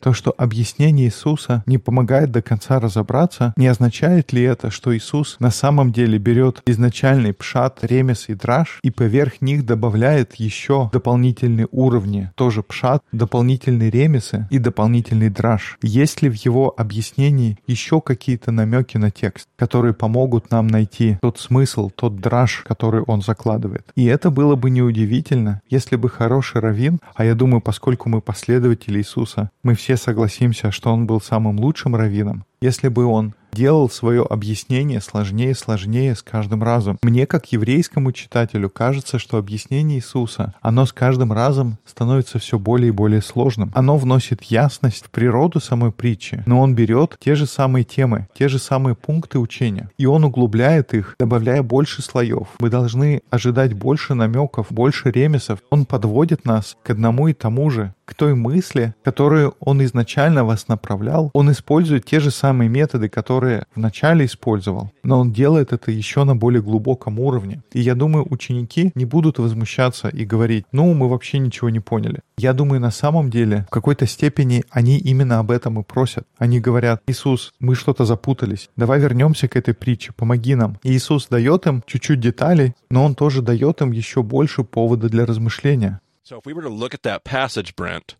То, 0.01 0.13
что 0.13 0.33
объяснение 0.37 1.07
Иисуса 1.07 1.63
не 1.65 1.77
помогает 1.77 2.31
до 2.31 2.41
конца 2.41 2.79
разобраться, 2.79 3.53
не 3.57 3.67
означает 3.67 4.33
ли 4.33 4.43
это, 4.43 4.71
что 4.71 4.95
Иисус 4.95 5.37
на 5.39 5.51
самом 5.51 5.91
деле 5.91 6.17
берет 6.17 6.61
изначальный 6.65 7.33
пшат, 7.33 7.79
ремес 7.83 8.29
и 8.29 8.33
драж 8.33 8.79
и 8.83 8.91
поверх 8.91 9.41
них 9.41 9.65
добавляет 9.65 10.35
еще 10.35 10.89
дополнительные 10.93 11.67
уровни, 11.71 12.31
тоже 12.35 12.63
пшат, 12.63 13.03
дополнительные 13.11 13.89
ремесы 13.89 14.47
и 14.49 14.59
дополнительный 14.59 15.29
драж? 15.29 15.77
Есть 15.81 16.21
ли 16.21 16.29
в 16.29 16.35
его 16.35 16.73
объяснении 16.77 17.57
еще 17.67 18.01
какие-то 18.01 18.51
намеки 18.51 18.97
на 18.97 19.11
текст, 19.11 19.47
которые 19.55 19.93
помогут 19.93 20.51
нам 20.51 20.67
найти 20.67 21.17
тот 21.21 21.39
смысл, 21.39 21.89
тот 21.89 22.17
драж, 22.17 22.63
который 22.65 23.01
он 23.01 23.21
закладывает? 23.21 23.91
И 23.95 24.05
это 24.05 24.29
было 24.31 24.55
бы 24.55 24.69
неудивительно, 24.69 25.61
если 25.69 25.95
бы 25.95 26.09
хороший 26.09 26.61
раввин, 26.61 26.99
а 27.15 27.25
я 27.25 27.35
думаю, 27.35 27.61
поскольку 27.61 28.09
мы 28.09 28.21
последователи 28.37 28.99
Иисуса, 28.99 29.49
мы 29.63 29.73
все 29.73 29.97
согласимся, 29.97 30.71
что 30.71 30.93
он 30.93 31.07
был 31.07 31.19
самым 31.19 31.59
лучшим 31.59 31.95
раввином, 31.95 32.45
если 32.61 32.87
бы 32.87 33.05
он 33.05 33.33
делал 33.57 33.89
свое 33.89 34.21
объяснение 34.21 35.01
сложнее 35.01 35.51
и 35.51 35.55
сложнее 35.55 36.13
с 36.13 36.21
каждым 36.21 36.61
разом. 36.61 36.99
Мне, 37.01 37.25
как 37.25 37.51
еврейскому 37.51 38.11
читателю, 38.11 38.69
кажется, 38.69 39.17
что 39.17 39.37
объяснение 39.37 39.97
Иисуса, 39.97 40.53
оно 40.61 40.85
с 40.85 40.93
каждым 40.93 41.33
разом 41.33 41.79
становится 41.83 42.37
все 42.37 42.59
более 42.59 42.89
и 42.89 42.91
более 42.91 43.23
сложным. 43.23 43.71
Оно 43.73 43.97
вносит 43.97 44.43
ясность 44.43 45.05
в 45.05 45.09
природу 45.09 45.59
самой 45.59 45.91
притчи, 45.91 46.43
но 46.45 46.61
он 46.61 46.75
берет 46.75 47.17
те 47.19 47.33
же 47.33 47.47
самые 47.47 47.83
темы, 47.83 48.27
те 48.37 48.47
же 48.47 48.59
самые 48.59 48.95
пункты 48.95 49.39
учения, 49.39 49.89
и 49.97 50.05
он 50.05 50.23
углубляет 50.23 50.93
их, 50.93 51.15
добавляя 51.19 51.63
больше 51.63 52.03
слоев. 52.03 52.49
Мы 52.59 52.69
должны 52.69 53.21
ожидать 53.31 53.73
больше 53.73 54.13
намеков, 54.13 54.67
больше 54.69 55.09
ремесов. 55.09 55.63
Он 55.71 55.87
подводит 55.87 56.45
нас 56.45 56.77
к 56.83 56.91
одному 56.91 57.27
и 57.27 57.33
тому 57.33 57.71
же, 57.71 57.95
к 58.05 58.13
той 58.13 58.35
мысли, 58.35 58.93
которую 59.03 59.55
он 59.59 59.83
изначально 59.83 60.45
вас 60.45 60.69
направлял. 60.69 61.29
Он 61.33 61.51
использует 61.51 62.05
те 62.05 62.19
же 62.19 62.31
самые 62.31 62.69
методы, 62.69 63.09
которые 63.09 63.46
вначале 63.75 64.25
использовал, 64.25 64.91
но 65.03 65.19
он 65.19 65.31
делает 65.31 65.73
это 65.73 65.91
еще 65.91 66.23
на 66.23 66.35
более 66.35 66.61
глубоком 66.61 67.19
уровне. 67.19 67.61
И 67.71 67.81
я 67.81 67.95
думаю, 67.95 68.27
ученики 68.29 68.91
не 68.95 69.05
будут 69.05 69.39
возмущаться 69.39 70.09
и 70.09 70.25
говорить, 70.25 70.65
ну, 70.71 70.93
мы 70.93 71.09
вообще 71.09 71.39
ничего 71.39 71.69
не 71.69 71.79
поняли. 71.79 72.21
Я 72.37 72.53
думаю, 72.53 72.79
на 72.81 72.91
самом 72.91 73.29
деле, 73.29 73.65
в 73.67 73.71
какой-то 73.71 74.05
степени 74.05 74.63
они 74.69 74.97
именно 74.97 75.39
об 75.39 75.51
этом 75.51 75.79
и 75.79 75.83
просят. 75.83 76.27
Они 76.37 76.59
говорят, 76.59 77.01
Иисус, 77.07 77.53
мы 77.59 77.75
что-то 77.75 78.05
запутались, 78.05 78.69
давай 78.75 78.99
вернемся 78.99 79.47
к 79.47 79.55
этой 79.55 79.73
притче, 79.73 80.13
помоги 80.13 80.55
нам. 80.55 80.77
И 80.83 80.91
Иисус 80.91 81.27
дает 81.27 81.67
им 81.67 81.83
чуть-чуть 81.85 82.19
деталей, 82.19 82.73
но 82.89 83.03
он 83.05 83.15
тоже 83.15 83.41
дает 83.41 83.81
им 83.81 83.91
еще 83.91 84.23
больше 84.23 84.63
повода 84.63 85.09
для 85.09 85.25
размышления. 85.25 85.99
So 86.29 86.37
if 86.39 86.45
we 86.45 86.53
were 86.53 86.63
to 86.63 86.69
look 86.69 86.93
at 86.93 87.03
that 87.03 87.23
passage, 87.23 87.73
Brent, 87.77 88.17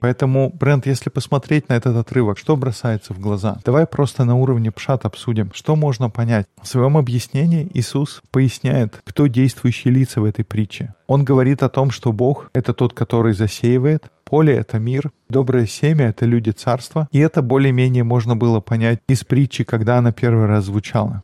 Поэтому, 0.00 0.50
Брент, 0.50 0.86
если 0.86 1.10
посмотреть 1.10 1.68
на 1.68 1.74
этот 1.74 1.96
отрывок, 1.96 2.38
что 2.38 2.56
бросается 2.56 3.14
в 3.14 3.18
глаза? 3.18 3.58
Давай 3.64 3.86
просто 3.86 4.24
на 4.24 4.36
уровне 4.36 4.70
пшат 4.70 5.04
обсудим, 5.04 5.50
что 5.52 5.74
можно 5.74 6.08
понять. 6.08 6.46
В 6.62 6.68
своем 6.68 6.96
объяснении 6.96 7.68
Иисус 7.74 8.22
поясняет, 8.30 9.00
кто 9.04 9.26
действующие 9.26 9.92
лица 9.92 10.20
в 10.20 10.24
этой 10.24 10.44
притче. 10.44 10.94
Он 11.08 11.24
говорит 11.24 11.64
о 11.64 11.68
том, 11.68 11.90
что 11.90 12.12
Бог— 12.12 12.48
это 12.54 12.72
тот, 12.74 12.94
который 12.94 13.34
засеивает, 13.34 14.04
поле— 14.24 14.54
это 14.56 14.78
мир, 14.78 15.10
доброе 15.28 15.66
семя— 15.66 16.06
это 16.10 16.24
люди 16.26 16.50
царства, 16.50 17.08
и 17.10 17.18
это 17.18 17.42
более-менее 17.42 18.04
можно 18.04 18.36
было 18.36 18.60
понять 18.60 19.00
из 19.08 19.24
притчи, 19.24 19.64
когда 19.64 19.98
она 19.98 20.12
первый 20.12 20.46
раз 20.46 20.66
звучала. 20.66 21.22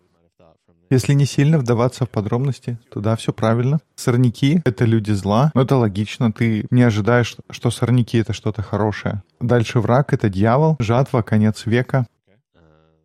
Если 0.91 1.13
не 1.13 1.27
сильно 1.27 1.59
вдаваться 1.59 2.07
в 2.07 2.11
подробности, 2.11 2.79
то 2.91 3.01
да, 3.01 3.15
все 3.17 3.33
правильно. 3.33 3.79
Сорняки— 3.95 4.63
это 4.65 4.85
люди 4.87 5.11
зла, 5.13 5.51
но 5.55 5.63
это 5.63 5.77
логично, 5.77 6.33
ты 6.33 6.67
не 6.71 6.83
ожидаешь, 6.83 7.37
что 7.51 7.71
сорняки— 7.71 8.19
это 8.19 8.33
что-то 8.33 8.63
хорошее. 8.63 9.23
Дальше 9.41 9.81
враг— 9.81 10.13
это 10.15 10.29
дьявол, 10.31 10.77
жатва— 10.81 11.23
конец 11.23 11.67
века. 11.67 12.07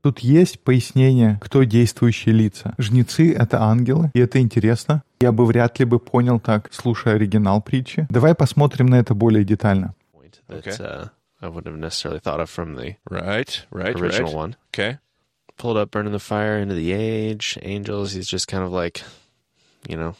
Тут 0.01 0.19
есть 0.19 0.59
пояснение, 0.61 1.39
кто 1.41 1.63
действующие 1.63 2.35
лица. 2.35 2.73
Жнецы— 2.77 3.33
это 3.37 3.61
ангелы, 3.61 4.11
и 4.13 4.19
это 4.19 4.39
интересно. 4.39 5.03
Я 5.21 5.31
бы 5.31 5.45
вряд 5.45 5.79
ли 5.79 5.85
бы 5.85 5.99
понял 5.99 6.39
так, 6.41 6.67
слушая 6.73 7.15
оригинал 7.15 7.61
притчи. 7.61 8.05
Давай 8.09 8.35
посмотрим 8.35 8.87
на 8.87 8.95
это 8.95 9.13
более 9.13 9.45
детально. 9.45 9.93
That 10.49 10.67
Okay. 10.67 10.77
uh, 10.77 11.07
I 11.41 11.47
wouldn't 11.47 11.67
have 11.67 11.79
necessarily 11.79 12.19
thought 12.19 12.41
of 12.41 12.49
from 12.49 12.75
the 12.75 12.95
Right, 13.09 13.65
right, 13.71 13.95
original 13.95 14.27
right. 14.31 14.35
one. 14.35 14.55
Okay. 14.73 14.97
Pulled 15.57 15.77
up, 15.77 15.91
burning 15.91 16.11
the 16.11 16.19
fire 16.19 16.57
into 16.57 16.75
the 16.75 16.91
age, 16.91 17.57
angels. 17.61 18.11
He's 18.13 18.27
just 18.27 18.47
kind 18.47 18.63
of 18.63 18.71
like, 18.71 19.03
you 19.87 19.97
know, 19.97 20.15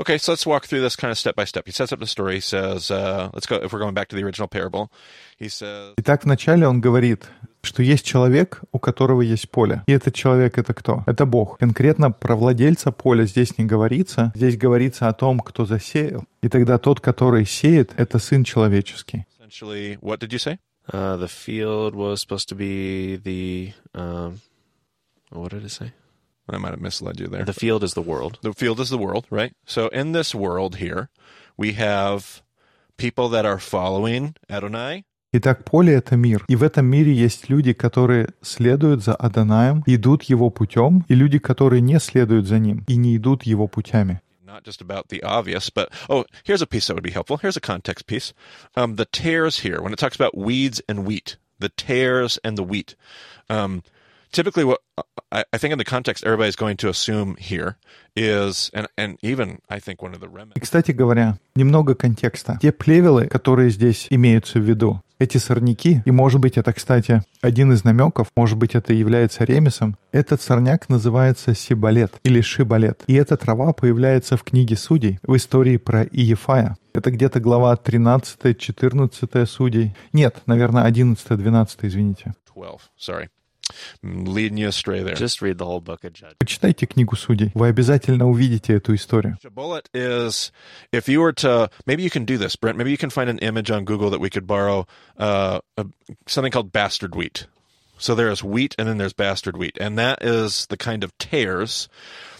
Okay, 0.00 0.16
so 0.16 0.32
let's 0.32 0.46
walk 0.46 0.64
through 0.64 0.80
this 0.80 0.96
kind 0.96 1.10
of 1.10 1.18
step 1.18 1.36
by 1.36 1.44
step. 1.44 1.66
He 1.66 1.72
sets 1.72 1.92
up 1.92 1.98
the 1.98 2.06
story. 2.06 2.36
He 2.36 2.40
says, 2.40 2.90
uh, 2.90 3.28
let's 3.34 3.46
go, 3.46 3.56
if 3.56 3.70
we're 3.70 3.80
going 3.80 3.92
back 3.92 4.08
to 4.08 4.16
the 4.16 4.24
original 4.24 4.48
parable, 4.48 4.90
he 5.38 5.50
says, 5.50 5.92
Итак, 5.98 6.24
вначале 6.24 6.66
он 6.66 6.80
говорит, 6.80 7.28
что 7.62 7.82
есть 7.82 8.06
человек, 8.06 8.62
у 8.72 8.78
которого 8.78 9.20
есть 9.20 9.50
поле. 9.50 9.82
И 9.86 9.92
этот 9.92 10.14
человек— 10.14 10.56
это 10.58 10.72
кто? 10.72 11.04
Это 11.06 11.26
Бог. 11.26 11.58
Конкретно 11.58 12.10
про 12.10 12.34
владельца 12.34 12.92
поля 12.92 13.24
здесь 13.26 13.58
не 13.58 13.66
говорится. 13.66 14.32
Здесь 14.34 14.56
говорится 14.56 15.08
о 15.08 15.12
том, 15.12 15.38
кто 15.38 15.66
засеял. 15.66 16.24
И 16.40 16.48
тогда 16.48 16.78
тот, 16.78 17.00
который 17.00 17.44
сеет,— 17.44 17.92
это 17.98 18.18
Сын 18.18 18.42
Человеческий. 18.42 19.26
essentially, 19.38 19.98
what 20.00 20.18
did 20.18 20.32
you 20.32 20.38
say? 20.38 20.58
uh, 20.92 21.16
the 21.16 21.28
field 21.28 21.94
was 21.94 22.22
supposed 22.22 22.48
to 22.48 22.54
be 22.54 23.16
the, 23.16 23.72
um, 23.94 24.40
what 25.31 25.51
did 25.51 25.63
it 25.63 25.71
say? 25.71 25.93
I 26.47 26.57
might 26.57 26.71
have 26.71 26.81
misled 26.81 27.19
you 27.19 27.27
there. 27.27 27.43
The 27.43 27.53
field 27.53 27.83
is 27.83 27.93
the 27.95 28.01
world. 28.01 28.37
The 28.41 28.53
field 28.53 28.79
is 28.79 28.89
the 28.89 28.99
world, 28.99 29.25
right? 29.31 29.53
So 29.65 29.87
in 29.87 30.11
this 30.11 30.35
world 30.35 30.75
here, 30.75 31.09
we 31.57 31.73
have 31.73 32.43
people 32.97 33.29
that 33.29 33.45
are 33.45 33.59
following 33.59 34.35
Adonai, 34.49 35.05
Итак, 35.37 35.65
поле — 35.65 35.97
это 35.97 36.15
мир. 36.15 36.45
И 36.47 36.55
в 36.55 36.63
этом 36.63 36.85
мире 36.85 37.13
есть 37.13 37.49
люди, 37.49 37.73
которые 37.73 38.29
следуют 38.41 39.03
за 39.03 39.13
Адонаем, 39.13 39.83
идут 39.85 40.23
его 40.23 40.49
путем, 40.49 41.03
и 41.09 41.13
люди, 41.13 41.39
которые 41.39 41.81
не 41.81 41.99
следуют 41.99 42.47
за 42.47 42.57
ним 42.57 42.85
и 42.87 42.95
не 42.95 43.17
идут 43.17 43.43
его 43.43 43.67
путями. 43.67 44.21
not 44.45 44.63
just 44.63 44.79
about 44.79 45.09
the 45.09 45.21
obvious, 45.23 45.69
but 45.69 45.89
oh, 46.09 46.23
here's 46.45 46.61
a 46.61 46.67
piece 46.67 46.87
that 46.87 46.93
would 46.93 47.03
be 47.03 47.11
helpful. 47.11 47.35
Here's 47.35 47.57
a 47.57 47.61
context 47.61 48.07
piece. 48.07 48.33
Um, 48.77 48.95
the 48.95 49.03
tares 49.05 49.59
here, 49.59 49.81
when 49.81 49.91
it 49.91 49.99
talks 49.99 50.15
about 50.15 50.37
weeds 50.37 50.81
and 50.87 51.05
wheat, 51.05 51.35
the 51.59 51.67
tares 51.67 52.39
and 52.41 52.57
the 52.57 52.63
wheat. 52.63 52.95
Um, 53.49 53.83
typically, 54.32 54.64
what 54.64 54.78
I, 55.32 55.44
I 55.52 55.58
think 55.58 55.72
in 55.72 55.78
the 55.78 55.84
context 55.84 56.24
everybody's 56.24 56.56
going 56.56 56.76
to 56.78 56.88
assume 56.88 57.36
here 57.36 57.76
is, 58.16 58.70
and 58.74 58.88
and 58.96 59.18
even 59.22 59.60
I 59.68 59.80
think 59.80 60.02
one 60.02 60.14
of 60.14 60.20
the 60.20 60.28
remnants. 60.28 60.60
кстати 60.60 60.92
говоря, 60.92 61.38
немного 61.54 61.94
контекста. 61.94 62.58
Те 62.60 62.72
плевелы, 62.72 63.26
которые 63.26 63.70
здесь 63.70 64.06
имеются 64.10 64.58
в 64.58 64.62
виду, 64.62 65.00
эти 65.20 65.36
сорняки, 65.36 66.02
и, 66.06 66.10
может 66.10 66.40
быть, 66.40 66.56
это, 66.56 66.72
кстати, 66.72 67.22
один 67.42 67.72
из 67.72 67.84
намеков, 67.84 68.28
может 68.36 68.56
быть, 68.56 68.74
это 68.74 68.94
является 68.94 69.44
ремесом, 69.44 69.96
этот 70.12 70.40
сорняк 70.40 70.88
называется 70.88 71.54
сибалет 71.54 72.18
или 72.24 72.40
шибалет. 72.40 73.04
И 73.06 73.14
эта 73.14 73.36
трава 73.36 73.74
появляется 73.74 74.38
в 74.38 74.42
книге 74.42 74.76
Судей, 74.76 75.18
в 75.22 75.36
истории 75.36 75.76
про 75.76 76.04
Иефая. 76.04 76.76
Это 76.94 77.10
где-то 77.10 77.38
глава 77.38 77.74
13-14 77.74 79.46
Судей. 79.46 79.94
Нет, 80.14 80.36
наверное, 80.46 80.90
11-12, 80.90 81.68
извините. 81.82 82.32
12. 82.54 82.80
Sorry. 82.98 83.28
I'm 84.03 84.25
leading 84.25 84.57
you 84.57 84.67
astray 84.67 85.01
there. 85.01 85.15
Just 85.15 85.41
read 85.41 85.57
the 85.57 85.65
whole 85.65 85.81
book 85.81 86.03
of 86.03 86.13
Judges. 86.13 86.35
Почитайте 86.37 86.85
книгу 86.85 87.15
Судей. 87.15 87.51
Вы 87.55 87.67
обязательно 87.67 88.27
увидите 88.27 88.73
эту 88.73 88.93
историю. 88.93 89.37
Bullet 89.53 89.89
is 89.93 90.51
if 90.91 91.07
you 91.07 91.21
were 91.21 91.33
to 91.33 91.69
maybe 91.85 92.03
you 92.03 92.09
can 92.09 92.25
do 92.25 92.37
this, 92.37 92.55
Brent. 92.55 92.77
Maybe 92.77 92.91
you 92.91 92.97
can 92.97 93.09
find 93.09 93.29
an 93.29 93.39
image 93.39 93.71
on 93.71 93.85
Google 93.85 94.09
that 94.11 94.19
we 94.19 94.29
could 94.29 94.45
borrow 94.45 94.85
uh, 95.17 95.59
a, 95.77 95.85
something 96.27 96.51
called 96.51 96.71
bastard 96.71 97.15
wheat. 97.15 97.47
So 97.97 98.13
there's 98.13 98.43
wheat 98.43 98.75
and 98.77 98.87
then 98.87 98.97
there's 98.97 99.13
bastard 99.13 99.55
wheat, 99.57 99.77
and 99.79 99.97
that 99.97 100.21
is 100.21 100.65
the 100.67 100.77
kind 100.77 101.03
of 101.03 101.17
tares 101.17 101.87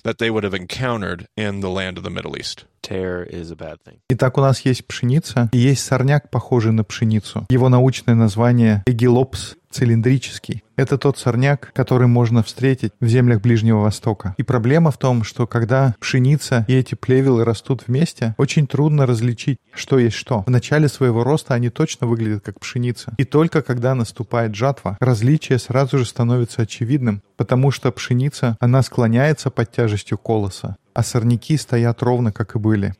that 0.03 0.17
they 0.17 0.29
would 0.29 0.43
have 0.43 0.53
encountered 0.53 1.27
in 1.37 1.61
the 1.61 1.69
land 1.69 1.97
of 1.97 2.03
the 2.03 2.09
Middle 2.09 2.37
East. 2.37 2.65
Tear 2.81 3.23
is 3.23 3.51
a 3.51 3.55
bad 3.55 3.81
thing. 3.81 3.99
Итак, 4.09 4.37
у 4.37 4.41
нас 4.41 4.59
есть 4.61 4.85
пшеница 4.85 5.49
и 5.53 5.57
есть 5.57 5.83
сорняк, 5.83 6.29
похожий 6.29 6.71
на 6.71 6.83
пшеницу. 6.83 7.45
Его 7.49 7.69
научное 7.69 8.15
название 8.15 8.83
эгилопс 8.85 9.55
цилиндрический. 9.70 10.64
Это 10.76 10.98
тот 10.98 11.18
сорняк, 11.18 11.72
который 11.74 12.06
можно 12.06 12.42
встретить 12.42 12.92
в 13.00 13.06
землях 13.06 13.40
Ближнего 13.40 13.80
Востока. 13.80 14.34
И 14.38 14.42
проблема 14.42 14.90
в 14.90 14.98
том, 14.98 15.24
что 15.24 15.46
когда 15.46 15.94
пшеница 16.00 16.64
и 16.68 16.74
эти 16.74 16.94
плевелы 16.94 17.44
растут 17.44 17.84
вместе, 17.86 18.34
очень 18.38 18.66
трудно 18.66 19.06
различить, 19.06 19.58
что 19.72 19.98
есть 19.98 20.16
что. 20.16 20.42
В 20.42 20.50
начале 20.50 20.88
своего 20.88 21.22
роста 21.22 21.54
они 21.54 21.70
точно 21.70 22.06
выглядят 22.06 22.44
как 22.44 22.58
пшеница. 22.60 23.12
И 23.18 23.24
только 23.24 23.62
когда 23.62 23.94
наступает 23.94 24.54
жатва, 24.54 24.96
различие 25.00 25.58
сразу 25.58 25.98
же 25.98 26.04
становится 26.04 26.62
очевидным, 26.62 27.22
потому 27.36 27.70
что 27.70 27.92
пшеница, 27.92 28.56
она 28.60 28.82
склоняется 28.82 29.50
под 29.50 29.70
тяжестью 29.70 30.18
колоса, 30.18 30.76
а 30.94 31.02
сорняки 31.02 31.56
стоят 31.56 32.02
ровно, 32.02 32.32
как 32.32 32.56
и 32.56 32.58
были. 32.58 32.94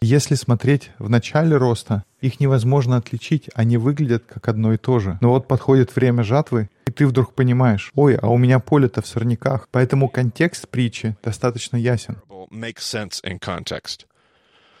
Если 0.00 0.34
смотреть 0.34 0.90
в 0.98 1.08
начале 1.08 1.56
роста, 1.56 2.04
их 2.20 2.40
невозможно 2.40 2.96
отличить, 2.96 3.48
они 3.54 3.76
выглядят 3.76 4.24
как 4.26 4.48
одно 4.48 4.72
и 4.72 4.76
то 4.76 4.98
же. 4.98 5.18
Но 5.20 5.30
вот 5.30 5.46
подходит 5.48 5.94
время 5.94 6.22
жатвы, 6.22 6.68
и 6.86 6.90
ты 6.90 7.06
вдруг 7.06 7.34
понимаешь, 7.34 7.92
ой, 7.94 8.16
а 8.16 8.28
у 8.28 8.38
меня 8.38 8.58
поле-то 8.58 9.00
в 9.02 9.06
сорняках. 9.06 9.68
Поэтому 9.70 10.08
контекст 10.08 10.68
притчи 10.68 11.16
достаточно 11.22 11.76
ясен. 11.76 12.18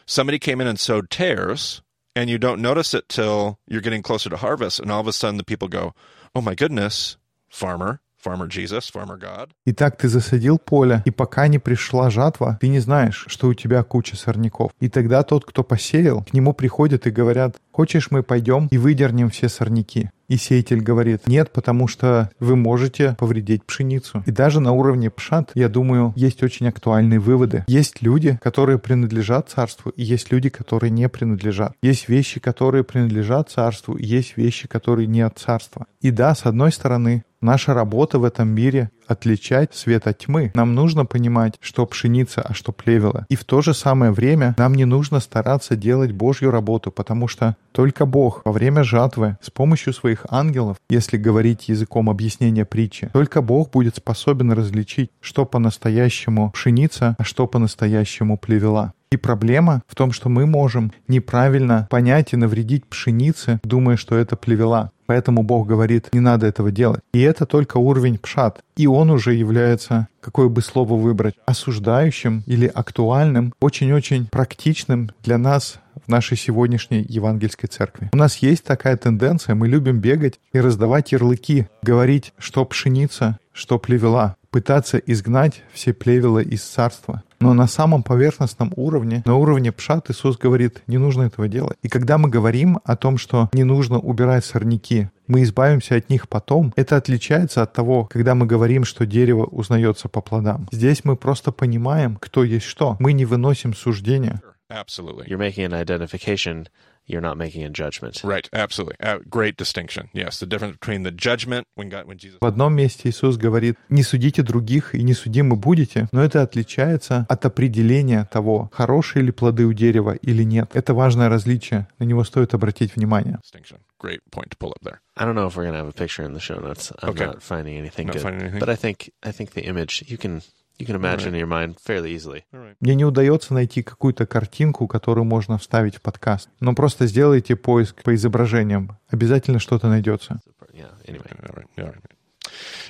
somebody 0.06 0.38
came 0.38 0.60
in 0.60 0.66
and 0.66 0.78
sowed 0.78 1.10
tares, 1.10 1.80
and 2.14 2.28
you 2.28 2.38
don't 2.38 2.60
notice 2.60 2.94
it 2.94 3.08
till 3.08 3.58
you're 3.66 3.80
getting 3.80 4.02
closer 4.02 4.28
to 4.28 4.36
harvest, 4.36 4.80
and 4.80 4.90
all 4.90 5.00
of 5.00 5.06
a 5.06 5.12
sudden 5.12 5.38
the 5.38 5.44
people 5.44 5.68
go, 5.68 5.94
"Oh 6.34 6.42
my 6.42 6.54
goodness, 6.54 7.16
farmer, 7.48 8.00
farmer 8.24 8.48
Jesus, 8.48 8.90
farmer 8.94 9.18
God." 9.18 9.50
Итак, 9.66 9.96
ты 9.96 10.08
засадил 10.08 10.58
поле, 10.58 11.02
и 11.04 11.10
пока 11.10 11.48
не 11.48 11.58
пришла 11.58 12.10
жатва, 12.10 12.58
ты 12.60 12.68
не 12.68 12.80
знаешь, 12.80 13.24
что 13.28 13.48
у 13.48 13.54
тебя 13.54 13.82
куча 13.82 14.16
сорняков. 14.16 14.72
И 14.80 14.88
тогда 14.88 15.22
тот, 15.22 15.44
кто 15.44 15.62
посеял, 15.62 16.24
к 16.24 16.32
нему 16.32 16.52
приходят 16.52 17.06
и 17.06 17.10
говорят, 17.10 17.56
хочешь 17.70 18.10
мы 18.10 18.22
пойдем 18.22 18.68
и 18.70 18.78
выдернем 18.78 19.30
все 19.30 19.48
сорняки? 19.48 20.10
И 20.28 20.36
сеятель 20.38 20.80
говорит, 20.80 21.26
нет, 21.26 21.52
потому 21.52 21.86
что 21.88 22.30
вы 22.40 22.56
можете 22.56 23.16
повредить 23.18 23.64
пшеницу. 23.64 24.22
И 24.24 24.30
даже 24.30 24.60
на 24.60 24.72
уровне 24.72 25.10
пшат, 25.10 25.50
я 25.54 25.68
думаю, 25.68 26.14
есть 26.16 26.42
очень 26.42 26.68
актуальные 26.68 27.20
выводы. 27.20 27.64
Есть 27.66 28.00
люди, 28.00 28.38
которые 28.42 28.78
принадлежат 28.78 29.50
царству, 29.50 29.90
и 29.90 30.02
есть 30.02 30.32
люди, 30.32 30.48
которые 30.48 30.90
не 30.90 31.06
принадлежат. 31.10 31.74
Есть 31.82 32.08
вещи, 32.08 32.40
которые 32.40 32.82
принадлежат 32.82 33.50
царству, 33.50 33.94
и 33.94 34.06
есть 34.06 34.38
вещи, 34.38 34.68
которые 34.68 35.06
не 35.06 35.20
от 35.20 35.38
царства. 35.38 35.84
И 36.00 36.10
да, 36.10 36.34
с 36.34 36.46
одной 36.46 36.72
стороны, 36.72 37.24
Наша 37.42 37.74
работа 37.74 38.20
в 38.20 38.24
этом 38.24 38.48
мире— 38.48 38.92
отличать 39.08 39.74
свет 39.74 40.06
от 40.06 40.18
тьмы. 40.18 40.52
Нам 40.54 40.76
нужно 40.76 41.04
понимать, 41.04 41.54
что 41.60 41.84
пшеница, 41.86 42.40
а 42.40 42.54
что 42.54 42.70
плевела. 42.70 43.26
И 43.28 43.34
в 43.34 43.44
то 43.44 43.62
же 43.62 43.74
самое 43.74 44.12
время 44.12 44.54
нам 44.56 44.74
не 44.74 44.84
нужно 44.84 45.18
стараться 45.18 45.74
делать 45.74 46.12
Божью 46.12 46.52
работу, 46.52 46.92
потому 46.92 47.26
что 47.26 47.56
только 47.72 48.06
Бог 48.06 48.42
во 48.44 48.52
время 48.52 48.84
жатвы 48.84 49.38
с 49.42 49.50
помощью 49.50 49.92
своих 49.92 50.24
ангелов, 50.30 50.76
если 50.88 51.16
говорить 51.16 51.68
языком 51.68 52.08
объяснения 52.08 52.64
притчи, 52.64 53.10
только 53.12 53.42
Бог 53.42 53.70
будет 53.72 53.96
способен 53.96 54.52
различить, 54.52 55.10
что 55.20 55.44
по-настоящему 55.44 56.52
пшеница, 56.52 57.16
а 57.18 57.24
что 57.24 57.48
по-настоящему 57.48 58.38
плевела. 58.38 58.92
И 59.12 59.18
проблема 59.18 59.82
в 59.86 59.94
том, 59.94 60.10
что 60.10 60.30
мы 60.30 60.46
можем 60.46 60.90
неправильно 61.06 61.86
понять 61.90 62.32
и 62.32 62.36
навредить 62.36 62.86
пшенице, 62.86 63.60
думая, 63.62 63.98
что 63.98 64.16
это 64.16 64.36
плевела. 64.36 64.90
Поэтому 65.04 65.42
Бог 65.42 65.66
говорит, 65.66 66.08
не 66.14 66.20
надо 66.20 66.46
этого 66.46 66.70
делать. 66.70 67.02
И 67.12 67.20
это 67.20 67.44
только 67.44 67.76
уровень 67.76 68.16
пшат. 68.16 68.60
И 68.74 68.86
он 68.86 69.10
уже 69.10 69.34
является, 69.34 70.08
какое 70.22 70.48
бы 70.48 70.62
слово 70.62 70.94
выбрать, 70.94 71.34
осуждающим 71.44 72.42
или 72.46 72.66
актуальным, 72.66 73.52
очень-очень 73.60 74.28
практичным 74.28 75.10
для 75.22 75.36
нас 75.36 75.78
в 76.06 76.08
нашей 76.08 76.38
сегодняшней 76.38 77.04
евангельской 77.06 77.68
церкви. 77.68 78.08
У 78.14 78.16
нас 78.16 78.38
есть 78.38 78.64
такая 78.64 78.96
тенденция, 78.96 79.54
мы 79.54 79.68
любим 79.68 80.00
бегать 80.00 80.40
и 80.54 80.60
раздавать 80.60 81.12
ярлыки, 81.12 81.66
говорить, 81.82 82.32
что 82.38 82.64
пшеница, 82.64 83.38
что 83.52 83.78
плевела, 83.78 84.36
пытаться 84.50 84.98
изгнать 84.98 85.62
все 85.72 85.92
плевела 85.92 86.38
из 86.38 86.62
царства. 86.62 87.22
Но 87.42 87.54
на 87.54 87.66
самом 87.66 88.02
поверхностном 88.02 88.72
уровне, 88.76 89.22
на 89.24 89.36
уровне 89.36 89.72
пшат, 89.72 90.10
Иисус 90.10 90.38
говорит, 90.38 90.82
не 90.86 90.98
нужно 90.98 91.22
этого 91.22 91.48
делать. 91.48 91.76
И 91.82 91.88
когда 91.88 92.18
мы 92.18 92.28
говорим 92.28 92.78
о 92.84 92.96
том, 92.96 93.18
что 93.18 93.48
не 93.52 93.64
нужно 93.64 93.98
убирать 93.98 94.44
сорняки, 94.44 95.08
мы 95.26 95.42
избавимся 95.42 95.96
от 95.96 96.10
них 96.10 96.28
потом, 96.28 96.72
это 96.76 96.96
отличается 96.96 97.62
от 97.62 97.72
того, 97.72 98.04
когда 98.04 98.34
мы 98.34 98.46
говорим, 98.46 98.84
что 98.84 99.06
дерево 99.06 99.44
узнается 99.44 100.08
по 100.08 100.20
плодам. 100.20 100.68
Здесь 100.72 101.04
мы 101.04 101.16
просто 101.16 101.52
понимаем, 101.52 102.16
кто 102.16 102.44
есть 102.44 102.66
что. 102.66 102.96
Мы 102.98 103.12
не 103.12 103.24
выносим 103.24 103.74
суждения. 103.74 104.40
Absolutely. 104.70 105.26
You're 105.28 105.38
making 105.38 105.66
an 105.66 105.74
identification. 105.74 106.66
You're 107.06 107.20
not 107.20 107.36
making 107.36 107.64
a 107.64 107.68
judgment. 107.70 108.22
Right, 108.22 108.48
absolutely. 108.52 108.96
Uh, 109.00 109.18
great 109.28 109.56
distinction. 109.56 110.08
Yes, 110.14 110.38
the 110.38 110.46
difference 110.46 110.76
between 110.78 111.02
the 111.02 111.10
judgment 111.10 111.64
when 111.74 111.88
God, 111.88 112.06
when 112.06 112.16
Jesus 112.16 112.38
В 112.40 112.46
одном 112.46 112.74
месте 112.74 113.08
Иисус 113.08 113.36
говорит, 113.36 113.76
не 113.88 114.02
судите 114.02 114.42
других 114.42 114.94
и 114.94 115.02
не 115.02 115.12
судимы 115.14 115.56
будете, 115.56 116.08
но 116.12 116.22
это 116.24 116.42
отличается 116.42 117.26
от 117.28 117.44
определения 117.44 118.24
того, 118.30 118.70
хорошие 118.72 119.22
ли 119.24 119.32
плоды 119.32 119.64
у 119.66 119.72
дерева 119.72 120.14
или 120.14 120.44
нет. 120.44 120.70
Это 120.74 120.94
важное 120.94 121.28
различие, 121.28 121.88
на 121.98 122.04
него 122.04 122.22
стоит 122.24 122.54
обратить 122.54 122.94
внимание. 122.96 123.38
distinction. 123.42 123.78
Great 124.00 124.20
point 124.30 124.48
to 124.50 124.56
pull 124.58 124.70
up 124.70 124.82
there. 124.82 124.98
I 125.16 125.24
don't 125.24 125.34
know 125.34 125.46
if 125.48 125.56
we're 125.56 125.64
gonna 125.64 125.78
have 125.78 125.88
a 125.88 125.92
picture 125.92 126.24
in 126.24 126.32
the 126.34 126.40
show 126.40 126.58
notes. 126.60 126.92
I'm 127.02 127.10
Okay. 127.10 127.26
not 127.26 127.42
finding 127.42 127.76
anything 127.78 128.06
Not 128.06 128.14
good, 128.14 128.22
finding 128.22 128.42
anything? 128.42 128.60
but 128.60 128.68
I 128.68 128.76
think 128.76 129.10
I 129.22 129.32
think 129.32 129.52
the 129.54 129.64
image 129.64 130.04
you 130.08 130.16
can 130.18 130.42
you 130.78 130.86
can 130.86 130.96
imagine 130.96 131.34
in 131.34 131.40
your 131.40 131.46
mind 131.48 131.76
fairly 131.80 132.14
easily. 132.14 132.44
All 132.52 132.60
right. 132.60 132.76
Мне 132.80 132.94
не 132.94 133.04
удается 133.04 133.54
найти 133.54 133.82
какую-то 133.82 134.26
картинку, 134.26 134.86
которую 134.86 135.24
можно 135.24 135.58
вставить 135.58 135.96
в 135.96 136.00
подкаст. 136.00 136.48
Но 136.60 136.74
просто 136.74 137.06
сделайте 137.06 137.56
поиск 137.56 138.02
по 138.02 138.14
изображениям. 138.14 138.98
Обязательно 139.10 139.58
что-то 139.58 139.88
найдется. 139.88 140.40
Yeah. 140.72 140.90
Anyway, 141.06 141.30
All 141.42 141.54
right. 141.54 141.66
All 141.78 141.92
right. 141.92 142.02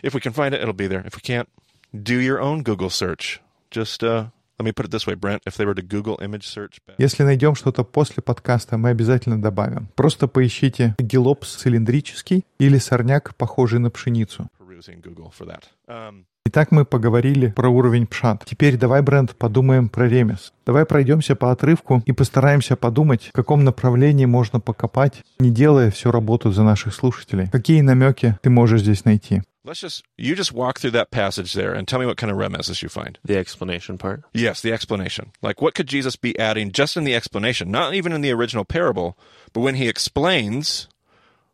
If 0.02 0.14
we 0.14 0.20
can 0.20 0.32
find 0.32 0.54
it, 0.54 0.60
it'll 0.62 0.72
be 0.72 0.88
there. 0.88 1.04
If 1.04 1.14
we 1.16 1.20
can't, 1.22 1.48
do 1.92 2.18
your 2.20 2.40
own 2.40 2.62
Google 2.62 2.90
search. 2.90 3.40
Just 3.70 4.02
uh, 4.02 4.26
let 4.58 4.64
me 4.64 4.72
put 4.72 4.86
it 4.86 4.90
this 4.90 5.06
way, 5.06 5.14
Brent. 5.14 5.42
If 5.46 5.56
they 5.56 5.64
were 5.66 5.74
to 5.74 5.82
Google 5.82 6.18
image 6.22 6.44
search, 6.46 6.80
Если 6.98 7.22
найдем 7.24 7.54
что-то 7.54 7.84
после 7.84 8.22
подкаста, 8.22 8.78
мы 8.78 8.90
обязательно 8.90 9.40
добавим. 9.40 9.88
Просто 9.95 10.28
поищите 10.28 10.95
гелопс 10.99 11.56
цилиндрический 11.56 12.45
или 12.58 12.78
сорняк, 12.78 13.34
похожий 13.36 13.78
на 13.78 13.90
пшеницу. 13.90 14.49
perusing 14.82 15.00
Google 15.00 15.30
for 15.30 15.47
that. 15.47 15.64
Um, 15.88 16.25
Итак, 16.45 16.73
мы 16.73 16.85
поговорили 16.85 17.49
про 17.49 17.69
уровень 17.69 18.07
пшат. 18.07 18.45
Теперь 18.45 18.76
давай, 18.76 19.00
Брент, 19.00 19.35
подумаем 19.37 19.89
про 19.89 20.09
ремес. 20.09 20.52
Давай 20.67 20.85
пройдемся 20.85 21.37
по 21.37 21.52
отрывку 21.52 22.02
и 22.05 22.13
постараемся 22.13 22.76
подумать, 22.76 23.28
в 23.28 23.33
каком 23.33 23.65
направлении 23.65 24.26
можно 24.26 24.59
покопать, 24.61 25.23
не 25.39 25.50
делая 25.50 25.91
всю 25.91 26.11
работу 26.11 26.50
за 26.50 26.63
наших 26.65 26.95
слушателей. 26.95 27.49
Какие 27.49 27.81
намеки 27.81 28.39
ты 28.43 28.50
можешь 28.50 28.83
здесь 28.83 29.05
найти? 29.05 29.43
let's 29.65 29.81
just 29.81 30.02
you 30.19 30.35
just 30.35 30.52
walk 30.52 30.81
through 30.81 30.91
that 30.91 31.13
passage 31.13 31.52
there 31.55 31.73
and 31.73 31.87
tell 31.87 32.00
me 32.00 32.05
what 32.05 32.17
kind 32.17 32.33
of 32.33 32.37
remesses 32.37 32.83
you 32.83 32.89
find. 32.89 33.17
the 33.25 33.37
explanation 33.39 33.97
part. 33.97 34.25
Yes, 34.35 34.61
the 34.61 34.73
explanation. 34.73 35.31
Like, 35.41 35.63
what 35.63 35.75
could 35.75 35.87
Jesus 35.87 36.17
be 36.17 36.37
adding 36.37 36.73
just 36.73 36.97
in 36.97 37.05
the 37.05 37.15
explanation, 37.15 37.71
not 37.71 37.95
even 37.95 38.13
in 38.13 38.23
the 38.23 38.33
original 38.33 38.65
parable, 38.65 39.17
but 39.52 39.61
when 39.61 39.76
he 39.76 39.89
explains 39.89 40.89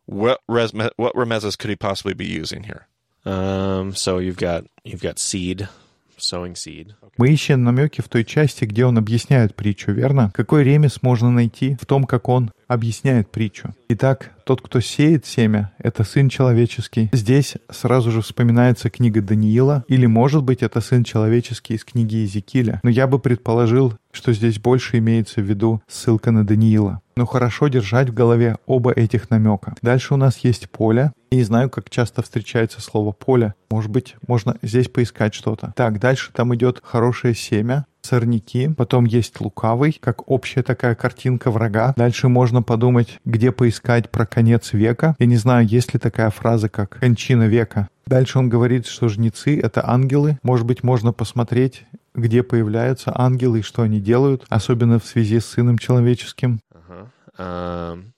what 0.07 0.41
res- 0.49 0.73
what 0.97 1.15
remezes 1.15 1.59
could 1.59 1.69
he 1.69 1.77
possibly 1.77 2.15
be 2.15 2.25
using 2.25 2.63
here? 2.65 2.88
Um. 3.29 3.93
So 3.95 4.19
you've 4.21 4.39
got 4.39 4.65
you've 4.85 5.03
got 5.03 5.19
seed, 5.19 5.69
sowing 6.17 6.55
seed. 6.55 6.95
Мы 7.19 7.33
ищем 7.33 7.65
намеки 7.65 8.01
в 8.01 8.09
той 8.09 8.25
части, 8.25 8.65
где 8.65 8.87
он 8.87 8.97
объясняет 8.97 9.55
притчу, 9.55 9.93
верно? 9.93 10.31
Какой 10.35 10.63
ремес 10.63 11.03
можно 11.03 11.31
найти 11.31 11.77
в 11.81 11.85
том, 11.85 12.05
как 12.05 12.29
он 12.29 12.53
объясняет 12.69 13.29
притчу? 13.31 13.75
Итак, 13.89 14.31
тот, 14.45 14.63
кто 14.63 14.81
сеет 14.81 15.27
семя, 15.27 15.73
это 15.79 16.05
Сын 16.05 16.29
Человеческий. 16.29 17.11
Здесь 17.13 17.57
сразу 17.71 18.13
же 18.13 18.23
вспоминается 18.23 18.89
книга 18.89 19.21
Даниила, 19.21 19.85
или, 19.89 20.07
может 20.07 20.45
быть, 20.45 20.63
это 20.63 20.81
Сын 20.81 21.03
Человеческий 21.03 21.75
из 21.75 21.85
книги 21.85 22.15
Иезекииля. 22.17 22.81
Но 22.85 22.91
я 22.91 23.09
бы 23.09 23.19
предположил, 23.19 23.95
что 24.13 24.33
здесь 24.33 24.61
больше 24.61 24.99
имеется 24.99 25.41
в 25.41 25.45
виду 25.45 25.83
ссылка 25.89 26.31
на 26.31 26.47
Даниила. 26.47 27.01
Но 27.17 27.27
хорошо 27.27 27.67
держать 27.67 28.11
в 28.11 28.15
голове 28.15 28.59
оба 28.67 28.93
этих 28.93 29.29
намека. 29.31 29.75
Дальше 29.83 30.15
у 30.15 30.17
нас 30.17 30.39
есть 30.39 30.71
поле. 30.71 31.13
Я 31.31 31.39
не 31.39 31.45
знаю, 31.45 31.69
как 31.69 31.91
часто 31.91 32.23
встречается 32.23 32.81
слово 32.81 33.13
поле. 33.13 33.55
Может 33.71 33.91
быть, 33.91 34.17
можно 34.27 34.57
здесь 34.63 34.89
поискать 34.89 35.35
что-то. 35.35 35.73
Так, 35.77 36.01
дальше 36.01 36.31
там 36.33 36.55
идет 36.55 36.81
хорошее 36.83 37.35
семя, 37.35 37.85
сорняки, 38.01 38.69
потом 38.69 39.05
есть 39.05 39.39
лукавый, 39.41 39.99
как 40.01 40.31
общая 40.31 40.63
такая 40.63 40.95
картинка 40.95 41.51
врага. 41.51 41.93
Дальше 41.97 42.29
можно 42.29 42.63
подумать, 42.63 43.21
где 43.27 43.53
поискать 43.53 44.11
про 44.11 44.25
конец 44.25 44.73
века. 44.73 45.17
Я 45.19 45.27
не 45.27 45.37
знаю, 45.37 45.67
есть 45.67 45.93
ли 45.93 46.01
такая 46.01 46.31
фраза, 46.31 46.71
как 46.71 46.99
«кончина 47.01 47.47
века». 47.47 47.89
Дальше 48.07 48.39
он 48.39 48.49
говорит, 48.49 48.87
что 48.87 49.09
жнецы— 49.09 49.61
это 49.63 49.87
ангелы. 49.87 50.39
Может 50.43 50.65
быть, 50.65 50.83
можно 50.83 51.13
посмотреть, 51.13 51.85
где 52.15 52.43
появляются 52.43 53.13
ангелы 53.15 53.59
и 53.59 53.63
что 53.63 53.83
они 53.83 54.01
делают, 54.01 54.47
особенно 54.49 54.99
в 54.99 55.05
связи 55.05 55.41
с 55.41 55.47
Сыном 55.47 55.77
Человеческим. 55.77 56.61
Uh 56.73 56.81
huh. 56.89 57.09
Um. 57.39 58.13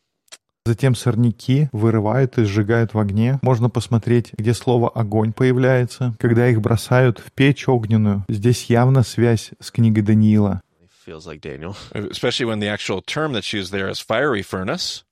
Затем 0.66 0.94
сорняки 0.94 1.68
вырывают 1.72 2.36
и 2.38 2.44
сжигают 2.44 2.92
в 2.92 2.98
огне. 2.98 3.38
Можно 3.42 3.70
посмотреть, 3.70 4.32
где 4.36 4.52
слово 4.52 4.90
«огонь» 4.90 5.32
появляется. 5.32 6.14
Когда 6.18 6.48
их 6.48 6.60
бросают 6.60 7.18
в 7.18 7.32
печь 7.32 7.66
огненную. 7.66 8.24
Здесь 8.28 8.64
явно 8.64 9.02
связь 9.02 9.52
с 9.58 9.70
книгой 9.70 10.02
Даниила. 10.02 10.60
Feels 11.06 11.26
like 11.26 11.40
Daniel. 11.40 11.74
Especially 11.92 12.44
when 12.44 12.60
the 12.60 12.68
actual 12.68 13.00
term 13.00 13.32
that's 13.32 13.54
used 13.54 13.72
there 13.72 13.88
is 13.88 14.00
fiery 14.00 14.42
furnace. 14.42 15.02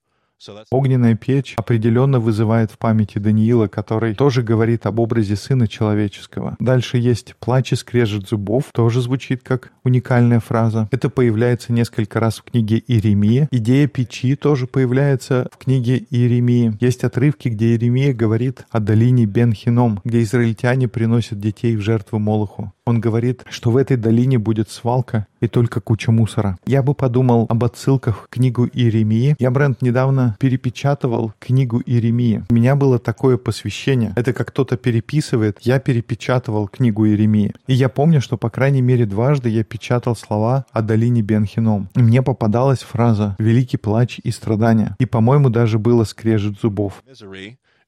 Огненная 0.70 1.16
печь 1.16 1.54
определенно 1.56 2.20
вызывает 2.20 2.70
в 2.70 2.78
памяти 2.78 3.18
Даниила, 3.18 3.66
который 3.66 4.14
тоже 4.14 4.42
говорит 4.42 4.86
об 4.86 5.00
образе 5.00 5.36
Сына 5.36 5.66
Человеческого. 5.66 6.56
Дальше 6.60 6.98
есть 6.98 7.34
«плач 7.40 7.72
и 7.72 7.76
скрежет 7.76 8.28
зубов», 8.28 8.70
тоже 8.72 9.00
звучит 9.00 9.42
как 9.42 9.72
уникальная 9.84 10.40
фраза. 10.40 10.88
Это 10.92 11.10
появляется 11.10 11.72
несколько 11.72 12.20
раз 12.20 12.38
в 12.38 12.44
книге 12.44 12.82
Иеремия. 12.86 13.48
Идея 13.50 13.88
печи 13.88 14.36
тоже 14.36 14.66
появляется 14.66 15.48
в 15.52 15.58
книге 15.58 16.04
Иеремии. 16.10 16.76
Есть 16.80 17.04
отрывки, 17.04 17.48
где 17.48 17.68
Иеремия 17.68 18.14
говорит 18.14 18.64
о 18.70 18.80
долине 18.80 19.26
Бен-Хином, 19.26 20.00
где 20.04 20.22
израильтяне 20.22 20.88
приносят 20.88 21.40
детей 21.40 21.76
в 21.76 21.80
жертву 21.80 22.18
Молоху. 22.18 22.72
Он 22.86 23.00
говорит, 23.00 23.44
что 23.50 23.70
в 23.70 23.76
этой 23.76 23.98
долине 23.98 24.38
будет 24.38 24.70
свалка, 24.70 25.26
и 25.40 25.48
только 25.48 25.80
куча 25.80 26.12
мусора. 26.12 26.58
Я 26.66 26.82
бы 26.82 26.94
подумал 26.94 27.46
об 27.48 27.64
отсылках 27.64 28.24
в 28.24 28.28
книгу 28.28 28.66
Иеремии. 28.66 29.36
Я, 29.38 29.50
Брент, 29.50 29.82
недавно 29.82 30.36
перепечатывал 30.38 31.32
книгу 31.38 31.80
Иеремии. 31.84 32.44
У 32.50 32.54
меня 32.54 32.76
было 32.76 32.98
такое 32.98 33.36
посвящение. 33.36 34.12
Это 34.16 34.32
как 34.32 34.48
кто-то 34.48 34.76
переписывает. 34.76 35.58
Я 35.62 35.78
перепечатывал 35.78 36.68
книгу 36.68 37.06
Иеремии. 37.06 37.54
И 37.66 37.74
я 37.74 37.88
помню, 37.88 38.20
что 38.20 38.36
по 38.36 38.50
крайней 38.50 38.82
мере 38.82 39.06
дважды 39.06 39.48
я 39.48 39.64
печатал 39.64 40.16
слова 40.16 40.66
о 40.72 40.82
долине 40.82 41.22
Бенхином. 41.22 41.88
И 41.94 42.02
мне 42.02 42.22
попадалась 42.22 42.80
фраза 42.80 43.36
«великий 43.38 43.76
плач 43.76 44.20
и 44.22 44.30
страдания». 44.30 44.96
И, 44.98 45.06
по-моему, 45.06 45.50
даже 45.50 45.78
было 45.78 46.04
скрежет 46.04 46.60
зубов. 46.60 47.02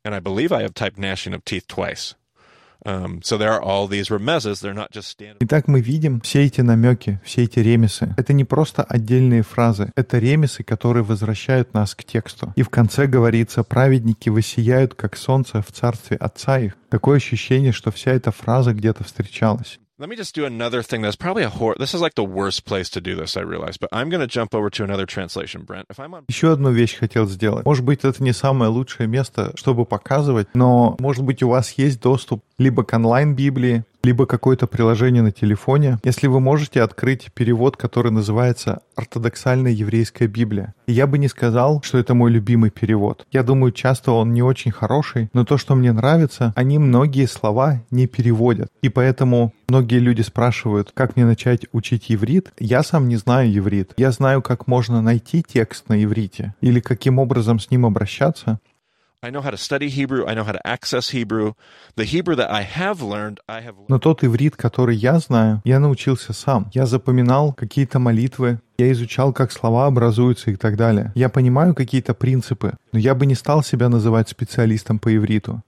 And 0.02 0.14
I 0.14 0.20
believe 0.20 0.50
I 0.50 0.62
have 0.62 0.72
typed 0.72 0.96
gnashing 0.96 1.34
of 1.34 1.44
teeth 1.44 1.66
twice. 1.66 2.14
Итак, 5.40 5.68
мы 5.68 5.80
видим 5.80 6.20
все 6.20 6.44
эти 6.44 6.60
намеки, 6.60 7.20
все 7.24 7.44
эти 7.44 7.58
ремесы. 7.58 8.14
Это 8.16 8.32
не 8.32 8.44
просто 8.44 8.82
отдельные 8.82 9.42
фразы, 9.42 9.92
это 9.96 10.18
ремесы, 10.18 10.62
которые 10.62 11.04
возвращают 11.04 11.74
нас 11.74 11.94
к 11.94 12.04
тексту. 12.04 12.52
И 12.56 12.62
в 12.62 12.70
конце 12.70 13.06
говорится, 13.06 13.62
праведники 13.62 14.28
высияют, 14.28 14.94
как 14.94 15.16
солнце 15.16 15.62
в 15.62 15.72
царстве 15.72 16.16
Отца 16.16 16.58
их. 16.58 16.76
Такое 16.88 17.16
ощущение, 17.16 17.72
что 17.72 17.90
вся 17.90 18.12
эта 18.12 18.32
фраза 18.32 18.72
где-то 18.72 19.04
встречалась. 19.04 19.78
Let 20.00 20.08
me 20.08 20.16
just 20.16 20.34
do 20.34 20.46
another 20.46 20.82
thing 20.82 21.02
that's 21.02 21.14
probably 21.14 21.42
a 21.42 21.50
hor. 21.50 21.74
This 21.78 21.92
is 21.92 22.00
like 22.00 22.14
the 22.14 22.24
worst 22.24 22.64
place 22.64 22.88
to 22.88 23.02
do 23.02 23.14
this, 23.14 23.36
I 23.36 23.42
realize. 23.42 23.76
But 23.76 23.90
I'm 23.92 24.08
going 24.08 24.22
to 24.22 24.26
jump 24.26 24.54
over 24.54 24.70
to 24.70 24.82
another 24.82 25.04
translation, 25.04 25.64
Brent. 25.66 25.88
If 25.90 26.00
I'm 26.00 26.14
on 26.14 26.24
Еще 26.26 26.52
одну 26.52 26.70
вещь 26.70 26.96
хотел 26.96 27.26
сделать. 27.26 27.66
Может 27.66 27.84
быть, 27.84 28.02
это 28.02 28.24
не 28.24 28.32
самое 28.32 28.70
лучшее 28.70 29.06
место, 29.08 29.52
чтобы 29.56 29.84
показывать, 29.84 30.48
но, 30.54 30.96
может 31.00 31.22
быть, 31.22 31.42
у 31.42 31.50
вас 31.50 31.72
есть 31.72 32.00
доступ 32.00 32.42
либо 32.56 32.82
к 32.82 32.94
онлайн-библии, 32.94 33.84
либо 34.02 34.26
какое-то 34.26 34.66
приложение 34.66 35.22
на 35.22 35.32
телефоне, 35.32 35.98
если 36.04 36.26
вы 36.26 36.40
можете 36.40 36.82
открыть 36.82 37.32
перевод, 37.34 37.76
который 37.76 38.12
называется 38.12 38.80
«Ортодоксальная 38.96 39.72
еврейская 39.72 40.26
Библия». 40.26 40.74
И 40.86 40.92
я 40.92 41.06
бы 41.06 41.18
не 41.18 41.28
сказал, 41.28 41.82
что 41.82 41.98
это 41.98 42.14
мой 42.14 42.30
любимый 42.30 42.70
перевод. 42.70 43.26
Я 43.30 43.42
думаю, 43.42 43.72
часто 43.72 44.12
он 44.12 44.32
не 44.32 44.42
очень 44.42 44.72
хороший, 44.72 45.28
но 45.32 45.44
то, 45.44 45.58
что 45.58 45.74
мне 45.74 45.92
нравится, 45.92 46.52
они 46.56 46.78
многие 46.78 47.26
слова 47.26 47.82
не 47.90 48.06
переводят. 48.06 48.70
И 48.82 48.88
поэтому 48.88 49.52
многие 49.68 49.98
люди 49.98 50.22
спрашивают, 50.22 50.90
как 50.94 51.16
мне 51.16 51.24
начать 51.24 51.66
учить 51.72 52.06
иврит. 52.08 52.52
Я 52.58 52.82
сам 52.82 53.08
не 53.08 53.16
знаю 53.16 53.56
иврит. 53.56 53.92
Я 53.96 54.10
знаю, 54.12 54.42
как 54.42 54.66
можно 54.66 55.02
найти 55.02 55.44
текст 55.46 55.88
на 55.88 56.02
иврите 56.02 56.54
или 56.60 56.80
каким 56.80 57.18
образом 57.18 57.58
с 57.58 57.70
ним 57.70 57.86
обращаться. 57.86 58.58
Но 63.88 63.98
тот 63.98 64.24
иврит, 64.24 64.56
который 64.56 64.96
я 64.96 65.18
знаю, 65.18 65.60
я 65.64 65.78
научился 65.78 66.32
сам. 66.32 66.70
Я 66.72 66.86
запоминал 66.86 67.52
какие-то 67.52 67.98
молитвы, 67.98 68.60
я 68.78 68.90
изучал, 68.92 69.34
как 69.34 69.52
слова 69.52 69.86
образуются 69.86 70.50
и 70.50 70.56
так 70.56 70.76
далее. 70.78 71.12
Я 71.14 71.28
понимаю 71.28 71.74
какие-то 71.74 72.14
принципы, 72.14 72.78
но 72.92 72.98
я 72.98 73.14
бы 73.14 73.26
не 73.26 73.34
стал 73.34 73.62
себя 73.62 73.90
называть 73.90 74.30
специалистом 74.30 74.98
по 74.98 75.14
ивриту. 75.14 75.62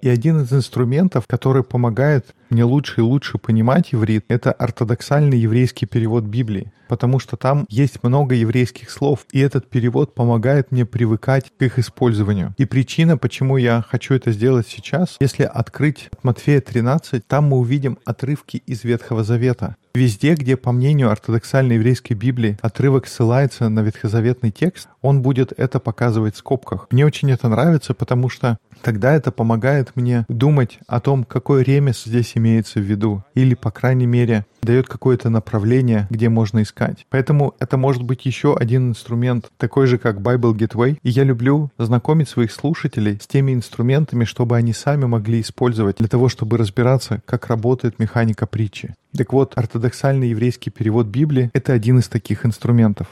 И 0.00 0.08
один 0.08 0.42
из 0.42 0.52
инструментов, 0.52 1.26
который 1.26 1.64
помогает 1.64 2.36
мне 2.52 2.64
лучше 2.64 3.00
и 3.00 3.04
лучше 3.04 3.38
понимать 3.38 3.94
иврит, 3.94 4.24
это 4.28 4.52
ортодоксальный 4.52 5.38
еврейский 5.38 5.86
перевод 5.86 6.24
Библии. 6.24 6.70
Потому 6.88 7.18
что 7.18 7.36
там 7.36 7.64
есть 7.70 8.02
много 8.02 8.34
еврейских 8.34 8.90
слов, 8.90 9.24
и 9.32 9.40
этот 9.40 9.70
перевод 9.70 10.14
помогает 10.14 10.70
мне 10.70 10.84
привыкать 10.84 11.50
к 11.58 11.62
их 11.62 11.78
использованию. 11.78 12.54
И 12.58 12.66
причина, 12.66 13.16
почему 13.16 13.56
я 13.56 13.82
хочу 13.88 14.14
это 14.14 14.30
сделать 14.30 14.66
сейчас, 14.68 15.16
если 15.18 15.44
открыть 15.44 16.10
от 16.12 16.22
Матфея 16.22 16.60
13, 16.60 17.26
там 17.26 17.46
мы 17.46 17.56
увидим 17.56 17.98
отрывки 18.04 18.62
из 18.66 18.84
Ветхого 18.84 19.24
Завета. 19.24 19.76
Везде, 19.94 20.34
где, 20.34 20.56
по 20.56 20.72
мнению 20.72 21.10
ортодоксальной 21.10 21.74
еврейской 21.74 22.14
Библии, 22.14 22.58
отрывок 22.62 23.06
ссылается 23.06 23.68
на 23.68 23.80
ветхозаветный 23.80 24.50
текст, 24.50 24.88
он 25.02 25.20
будет 25.20 25.52
это 25.58 25.80
показывать 25.80 26.34
в 26.34 26.38
скобках. 26.38 26.86
Мне 26.90 27.04
очень 27.04 27.30
это 27.30 27.48
нравится, 27.48 27.92
потому 27.92 28.30
что 28.30 28.56
тогда 28.80 29.12
это 29.12 29.30
помогает 29.30 29.94
мне 29.94 30.24
думать 30.28 30.78
о 30.86 31.00
том, 31.00 31.24
какой 31.24 31.62
ремес 31.62 32.04
здесь 32.04 32.36
имеется 32.42 32.80
в 32.80 32.82
виду, 32.82 33.24
или, 33.34 33.54
по 33.54 33.70
крайней 33.70 34.06
мере, 34.06 34.44
дает 34.62 34.88
какое-то 34.88 35.30
направление, 35.30 36.06
где 36.10 36.28
можно 36.28 36.62
искать. 36.62 37.06
Поэтому 37.08 37.54
это 37.60 37.76
может 37.76 38.02
быть 38.02 38.26
еще 38.26 38.56
один 38.56 38.90
инструмент, 38.90 39.50
такой 39.56 39.86
же, 39.86 39.98
как 39.98 40.18
Bible 40.18 40.54
Gateway. 40.54 40.98
И 41.02 41.10
я 41.10 41.24
люблю 41.24 41.70
знакомить 41.78 42.28
своих 42.28 42.52
слушателей 42.52 43.18
с 43.20 43.26
теми 43.26 43.52
инструментами, 43.52 44.24
чтобы 44.24 44.56
они 44.56 44.72
сами 44.72 45.04
могли 45.04 45.40
использовать 45.40 45.96
для 45.96 46.08
того, 46.08 46.28
чтобы 46.28 46.58
разбираться, 46.58 47.22
как 47.24 47.46
работает 47.46 47.98
механика 47.98 48.46
притчи. 48.46 48.94
Так 49.16 49.32
вот, 49.32 49.52
ортодоксальный 49.56 50.30
еврейский 50.30 50.70
перевод 50.70 51.06
Библии— 51.06 51.50
это 51.54 51.72
один 51.72 51.98
из 51.98 52.08
таких 52.08 52.46
инструментов. 52.46 53.06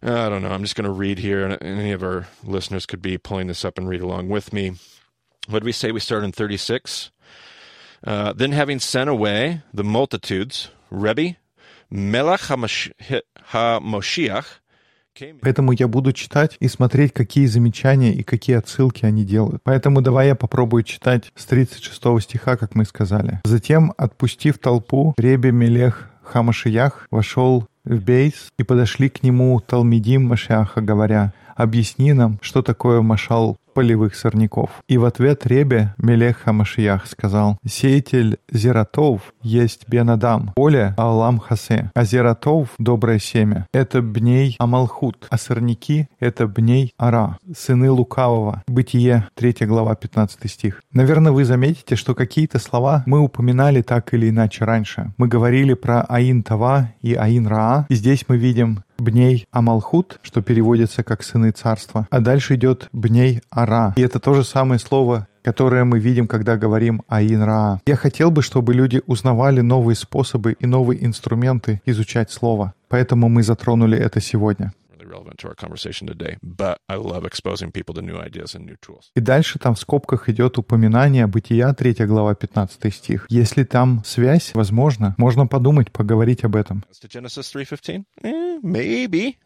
I 0.00 0.28
don't 0.28 0.42
know. 0.42 0.52
I'm 0.52 0.62
just 0.62 0.76
going 0.76 0.86
to 0.86 0.92
read 0.92 1.18
here, 1.18 1.44
and 1.44 1.60
any 1.60 1.92
of 1.92 2.04
our 2.04 2.28
listeners 2.44 2.86
could 2.86 3.02
be 3.02 3.18
pulling 3.18 3.48
this 3.48 3.64
up 3.64 3.78
and 3.78 3.88
read 3.88 4.00
along 4.00 4.28
with 4.28 4.52
me. 4.52 4.76
What 5.48 5.60
did 5.60 5.64
we 5.64 5.72
say? 5.72 5.92
We 5.92 6.00
start 6.00 6.24
in 6.24 6.32
36. 6.32 7.10
Uh, 8.06 8.32
then, 8.34 8.52
having 8.52 8.78
sent 8.80 9.08
away 9.08 9.62
the 9.72 9.82
multitudes, 9.82 10.68
Rebbe, 10.90 11.36
Melech 11.90 12.40
HaMosh- 12.48 12.92
HaMoshiach. 13.52 14.44
Поэтому 15.40 15.72
я 15.72 15.88
буду 15.88 16.12
читать 16.12 16.56
и 16.60 16.68
смотреть, 16.68 17.12
какие 17.12 17.46
замечания 17.46 18.12
и 18.12 18.22
какие 18.22 18.56
отсылки 18.56 19.04
они 19.04 19.24
делают. 19.24 19.62
Поэтому 19.64 20.00
давай 20.00 20.28
я 20.28 20.36
попробую 20.36 20.84
читать 20.84 21.32
с 21.34 21.44
36 21.46 22.20
стиха, 22.22 22.56
как 22.56 22.76
мы 22.76 22.84
сказали. 22.84 23.40
Затем, 23.44 23.92
отпустив 23.96 24.58
толпу, 24.58 25.14
Ребе 25.16 25.50
Мелех 25.50 26.08
Хамашиях 26.22 27.08
вошел 27.10 27.66
в 27.84 28.00
Бейс, 28.00 28.48
и 28.58 28.62
подошли 28.62 29.08
к 29.08 29.22
нему 29.22 29.58
Талмидим 29.60 30.26
Машиаха, 30.26 30.82
говоря, 30.82 31.32
«Объясни 31.58 32.12
нам, 32.12 32.38
что 32.40 32.62
такое 32.62 33.02
машал 33.02 33.56
полевых 33.74 34.14
сорняков». 34.14 34.70
И 34.88 34.96
в 34.96 35.04
ответ 35.04 35.44
Ребе 35.44 35.94
Мелех 35.98 36.38
Хамашиях 36.38 37.06
сказал, 37.06 37.58
«Сеятель 37.66 38.38
зератов 38.50 39.34
есть 39.42 39.88
Бенадам, 39.88 40.52
поле 40.54 40.94
Алам 40.96 41.38
Хасе, 41.38 41.90
а 41.94 42.04
зератов— 42.04 42.70
доброе 42.78 43.18
семя. 43.18 43.66
Это 43.72 44.02
бней 44.02 44.54
Амалхут, 44.60 45.26
а 45.30 45.36
сорняки— 45.36 46.06
это 46.20 46.46
бней 46.46 46.92
Ара, 46.96 47.38
сыны 47.56 47.90
лукавого». 47.90 48.62
Бытие, 48.68 49.28
3 49.34 49.66
глава, 49.66 49.96
15 49.96 50.48
стих. 50.48 50.80
Наверное, 50.92 51.32
вы 51.32 51.44
заметите, 51.44 51.96
что 51.96 52.14
какие-то 52.14 52.60
слова 52.60 53.02
мы 53.06 53.18
упоминали 53.18 53.82
так 53.82 54.14
или 54.14 54.28
иначе 54.28 54.64
раньше. 54.64 55.12
Мы 55.16 55.26
говорили 55.26 55.74
про 55.74 56.02
Аин 56.02 56.44
Тава 56.44 56.92
и 57.02 57.14
Аин 57.14 57.48
Раа, 57.48 57.86
и 57.88 57.94
здесь 57.96 58.24
мы 58.28 58.36
видим 58.36 58.84
Бней 58.98 59.46
Амалхут, 59.50 60.18
что 60.22 60.42
переводится 60.42 61.02
как 61.02 61.22
«сыны 61.22 61.50
царства», 61.50 62.06
а 62.10 62.20
дальше 62.20 62.56
идет 62.56 62.88
Бней 62.92 63.40
Ара. 63.50 63.94
И 63.96 64.02
это 64.02 64.18
то 64.18 64.34
же 64.34 64.44
самое 64.44 64.80
слово, 64.80 65.28
которое 65.42 65.84
мы 65.84 65.98
видим, 65.98 66.26
когда 66.26 66.56
говорим 66.56 67.02
Аин 67.08 67.42
Раа. 67.42 67.80
Я 67.86 67.96
хотел 67.96 68.30
бы, 68.30 68.42
чтобы 68.42 68.74
люди 68.74 69.00
узнавали 69.06 69.60
новые 69.60 69.96
способы 69.96 70.56
и 70.58 70.66
новые 70.66 71.04
инструменты 71.04 71.80
изучать 71.86 72.30
слово. 72.30 72.74
Поэтому 72.88 73.28
мы 73.28 73.42
затронули 73.42 73.96
это 73.96 74.20
сегодня. 74.20 74.72
Really 75.08 75.20
relevant 75.20 75.38
to 75.40 75.48
our 75.48 75.54
conversation 75.54 76.06
today, 76.06 76.36
but 76.42 76.78
I 76.88 76.96
love 76.96 77.24
exposing 77.24 77.72
people 77.72 77.94
to 77.94 78.02
new 78.02 78.18
ideas 78.18 78.54
and 78.54 78.66
new 78.66 78.76
tools. 78.80 79.10
И 79.14 79.20
дальше 79.20 79.58
там 79.58 79.74
в 79.74 79.78
скобках 79.78 80.28
идет 80.28 80.58
упоминание 80.58 81.26
Бытия, 81.26 81.72
3 81.72 82.06
глава, 82.06 82.34
15 82.34 82.94
стих. 82.94 83.26
Если 83.30 83.64
там 83.64 84.02
связь, 84.04 84.52
возможно, 84.54 85.14
можно 85.18 85.46
подумать, 85.46 85.90
поговорить 85.90 86.44
об 86.44 86.56
этом. 86.56 86.84
Genesis 87.08 87.50
3:15? 87.52 88.04
Eh, 88.22 88.60
maybe 88.62 89.36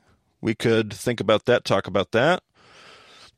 we 0.41 0.55
could 0.55 0.93
think 0.93 1.21
about 1.21 1.45
that, 1.47 1.63
talk 1.65 1.87
about 1.87 2.11
that. 2.13 2.41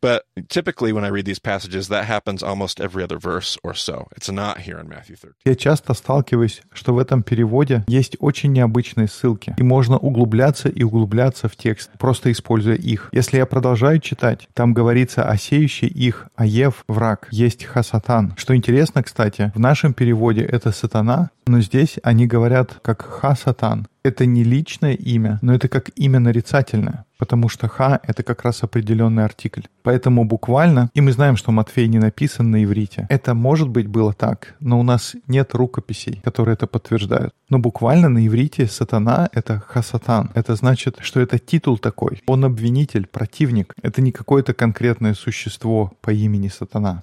But 0.05 0.25
typically 0.51 0.93
when 0.93 1.03
I 1.03 1.09
read 1.09 1.25
these 1.25 1.39
passages, 1.39 1.89
that 1.89 2.05
happens 2.05 2.43
almost 2.43 2.79
every 2.79 3.03
other 3.03 3.17
verse 3.17 3.57
or 3.65 3.73
so. 3.73 4.07
It's 4.15 4.31
not 4.31 4.59
here 4.59 4.79
in 4.79 4.87
Matthew 4.87 5.17
13. 5.17 5.33
Я 5.47 5.55
часто 5.55 5.95
сталкиваюсь, 5.95 6.61
что 6.75 6.93
в 6.93 6.99
этом 6.99 7.23
переводе 7.23 7.85
есть 7.87 8.19
очень 8.21 8.53
необычные 8.53 9.09
ссылки, 9.09 9.55
и 9.57 9.63
можно 9.63 9.97
углубляться 9.97 10.69
и 10.69 10.83
углубляться 10.83 11.49
в 11.49 11.57
текст, 11.57 11.91
просто 11.99 12.31
используя 12.31 12.75
их. 12.75 13.09
Если 13.13 13.39
я 13.39 13.47
продолжаю 13.47 13.99
читать, 13.99 14.47
там 14.53 14.75
говорится 14.75 15.27
о 15.27 15.39
сеющей 15.39 15.89
их, 15.89 16.27
а 16.37 16.45
Ев— 16.45 16.85
враг, 16.87 17.29
есть 17.31 17.65
хасатан. 17.65 18.35
Что 18.37 18.55
интересно, 18.55 19.03
кстати, 19.03 19.53
в 19.55 19.59
нашем 19.59 19.95
переводе 19.95 20.43
это 20.43 20.71
сатана, 20.71 21.31
но 21.47 21.63
здесь 21.63 21.99
они 22.03 22.27
говорят 22.27 22.79
как 22.83 23.01
хасатан. 23.01 23.87
Это 24.05 24.27
не 24.27 24.45
личное 24.45 24.93
имя, 24.93 25.39
но 25.41 25.55
это 25.55 25.67
как 25.69 25.89
имя 25.97 26.19
нарицательное, 26.19 27.07
потому 27.17 27.49
что 27.49 27.69
ха— 27.69 28.01
это 28.03 28.23
как 28.23 28.43
раз 28.43 28.63
определенный 28.63 29.25
артикль. 29.25 29.63
Поэтому 29.83 30.27
буквально, 30.27 30.91
и 30.93 31.01
мы 31.01 31.11
знаем, 31.13 31.39
что 31.39 31.53
Матфей 31.53 31.89
не 31.89 31.99
написан 31.99 32.51
на 32.51 32.63
иврите, 32.63 33.07
это 33.09 33.33
может 33.33 33.71
быть 33.71 33.87
было 33.87 34.13
так, 34.13 34.57
но 34.61 34.79
у 34.79 34.83
нас 34.83 35.17
нет 35.27 35.55
рукописей, 35.55 36.21
которые 36.23 36.53
это 36.53 36.67
подтверждают. 36.67 37.33
Но 37.49 37.59
буквально 37.59 38.11
на 38.11 38.27
иврите 38.27 38.67
сатана— 38.67 39.31
это 39.33 39.59
хасатан. 39.59 40.31
Это 40.35 40.55
значит, 40.55 40.99
что 41.01 41.21
это 41.21 41.39
титул 41.39 41.79
такой. 41.79 42.23
Он 42.27 42.45
обвинитель, 42.45 43.07
противник. 43.07 43.73
Это 43.83 44.03
не 44.03 44.13
какое-то 44.13 44.53
конкретное 44.53 45.15
существо 45.15 45.95
по 46.03 46.11
имени 46.13 46.49
сатана. 46.49 47.03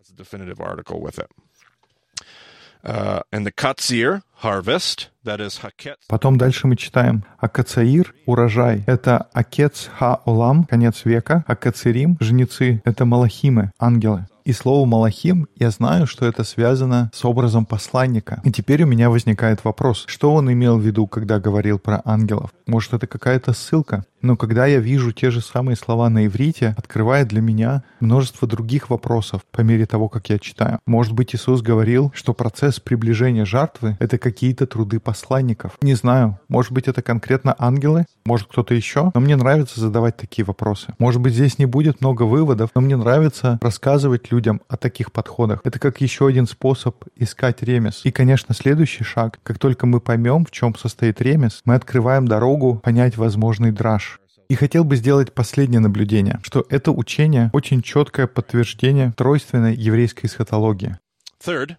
Uh, 2.84 3.22
and 3.32 3.46
the 3.46 3.52
Katsir 3.52 4.24
Потом 6.08 6.38
дальше 6.38 6.66
мы 6.66 6.76
читаем 6.76 7.24
Акацаир— 7.38 8.16
урожай. 8.26 8.84
Это 8.88 9.28
Акец 9.34 9.88
Ха-Олам, 10.00 10.64
конец 10.64 11.06
века. 11.06 11.44
Акацирим— 11.46 12.18
жнецы. 12.20 12.82
Это 12.84 13.06
Малахимы, 13.06 13.72
ангелы. 13.78 14.26
И 14.44 14.54
слово 14.54 14.86
«малахим» 14.86 15.48
я 15.56 15.70
знаю, 15.70 16.08
что 16.08 16.26
это 16.26 16.44
связано 16.44 17.12
с 17.14 17.24
образом 17.24 17.66
посланника. 17.66 18.42
И 18.44 18.52
теперь 18.52 18.84
у 18.84 18.88
меня 18.88 19.10
возникает 19.10 19.64
вопрос, 19.64 20.04
что 20.08 20.34
он 20.34 20.52
имел 20.52 20.80
в 20.80 20.82
виду, 20.82 21.06
когда 21.06 21.40
говорил 21.40 21.78
про 21.78 22.02
ангелов? 22.06 22.52
Может, 22.66 22.94
это 22.94 23.06
какая-то 23.06 23.54
ссылка? 23.54 24.04
Но 24.22 24.38
когда 24.38 24.66
я 24.66 24.80
вижу 24.80 25.12
те 25.12 25.32
же 25.32 25.42
самые 25.42 25.76
слова 25.76 26.10
на 26.10 26.26
иврите, 26.26 26.76
открывает 26.78 27.28
для 27.28 27.42
меня 27.42 27.84
множество 28.00 28.48
других 28.48 28.90
вопросов 28.90 29.42
по 29.52 29.62
мере 29.62 29.86
того, 29.86 30.10
как 30.10 30.30
я 30.30 30.40
читаю. 30.40 30.80
Может 30.86 31.14
быть, 31.14 31.36
Иисус 31.36 31.62
говорил, 31.62 32.12
что 32.16 32.34
процесс 32.34 32.80
приближения 32.80 33.46
жертвы— 33.46 33.98
это 34.00 34.18
какие-то 34.32 34.66
труды 34.66 35.02
посланников. 35.02 35.74
Не 35.82 35.94
знаю. 35.94 36.40
Может 36.48 36.72
быть, 36.72 36.88
это 36.88 37.02
конкретно 37.02 37.54
ангелы? 37.60 38.06
Может, 38.26 38.48
кто-то 38.48 38.74
еще? 38.74 39.12
Но 39.14 39.20
мне 39.20 39.36
нравится 39.36 39.82
задавать 39.82 40.16
такие 40.16 40.46
вопросы. 40.46 40.94
Может 41.00 41.20
быть, 41.20 41.34
здесь 41.34 41.60
не 41.60 41.66
будет 41.66 42.00
много 42.00 42.24
выводов, 42.24 42.70
но 42.74 42.82
мне 42.82 42.96
нравится 42.96 43.60
рассказывать 43.62 44.32
людям 44.32 44.62
о 44.70 44.78
таких 44.78 45.12
подходах. 45.12 45.60
Это 45.66 45.80
как 45.80 46.00
еще 46.00 46.28
один 46.28 46.48
способ 46.48 47.04
искать 47.18 47.62
ремес. 47.62 48.02
И, 48.06 48.12
конечно, 48.12 48.56
следующий 48.56 49.04
шаг. 49.04 49.40
Как 49.44 49.60
только 49.60 49.86
мы 49.86 50.00
поймем, 50.00 50.46
в 50.46 50.52
чем 50.52 50.76
состоит 50.76 51.22
ремес, 51.22 51.62
мы 51.66 51.76
открываем 51.76 52.26
дорогу 52.26 52.80
понять 52.84 53.18
возможный 53.18 53.72
драж. 53.72 54.22
И 54.48 54.56
хотел 54.56 54.86
бы 54.86 54.96
сделать 54.96 55.34
последнее 55.34 55.82
наблюдение, 55.82 56.40
что 56.44 56.66
это 56.70 56.92
учение 56.92 57.50
очень 57.54 57.82
четкое 57.82 58.28
подтверждение 58.28 59.14
тройственной 59.16 59.76
еврейской 59.76 60.28
эсхатологии. 60.28 60.98
Third, 61.46 61.76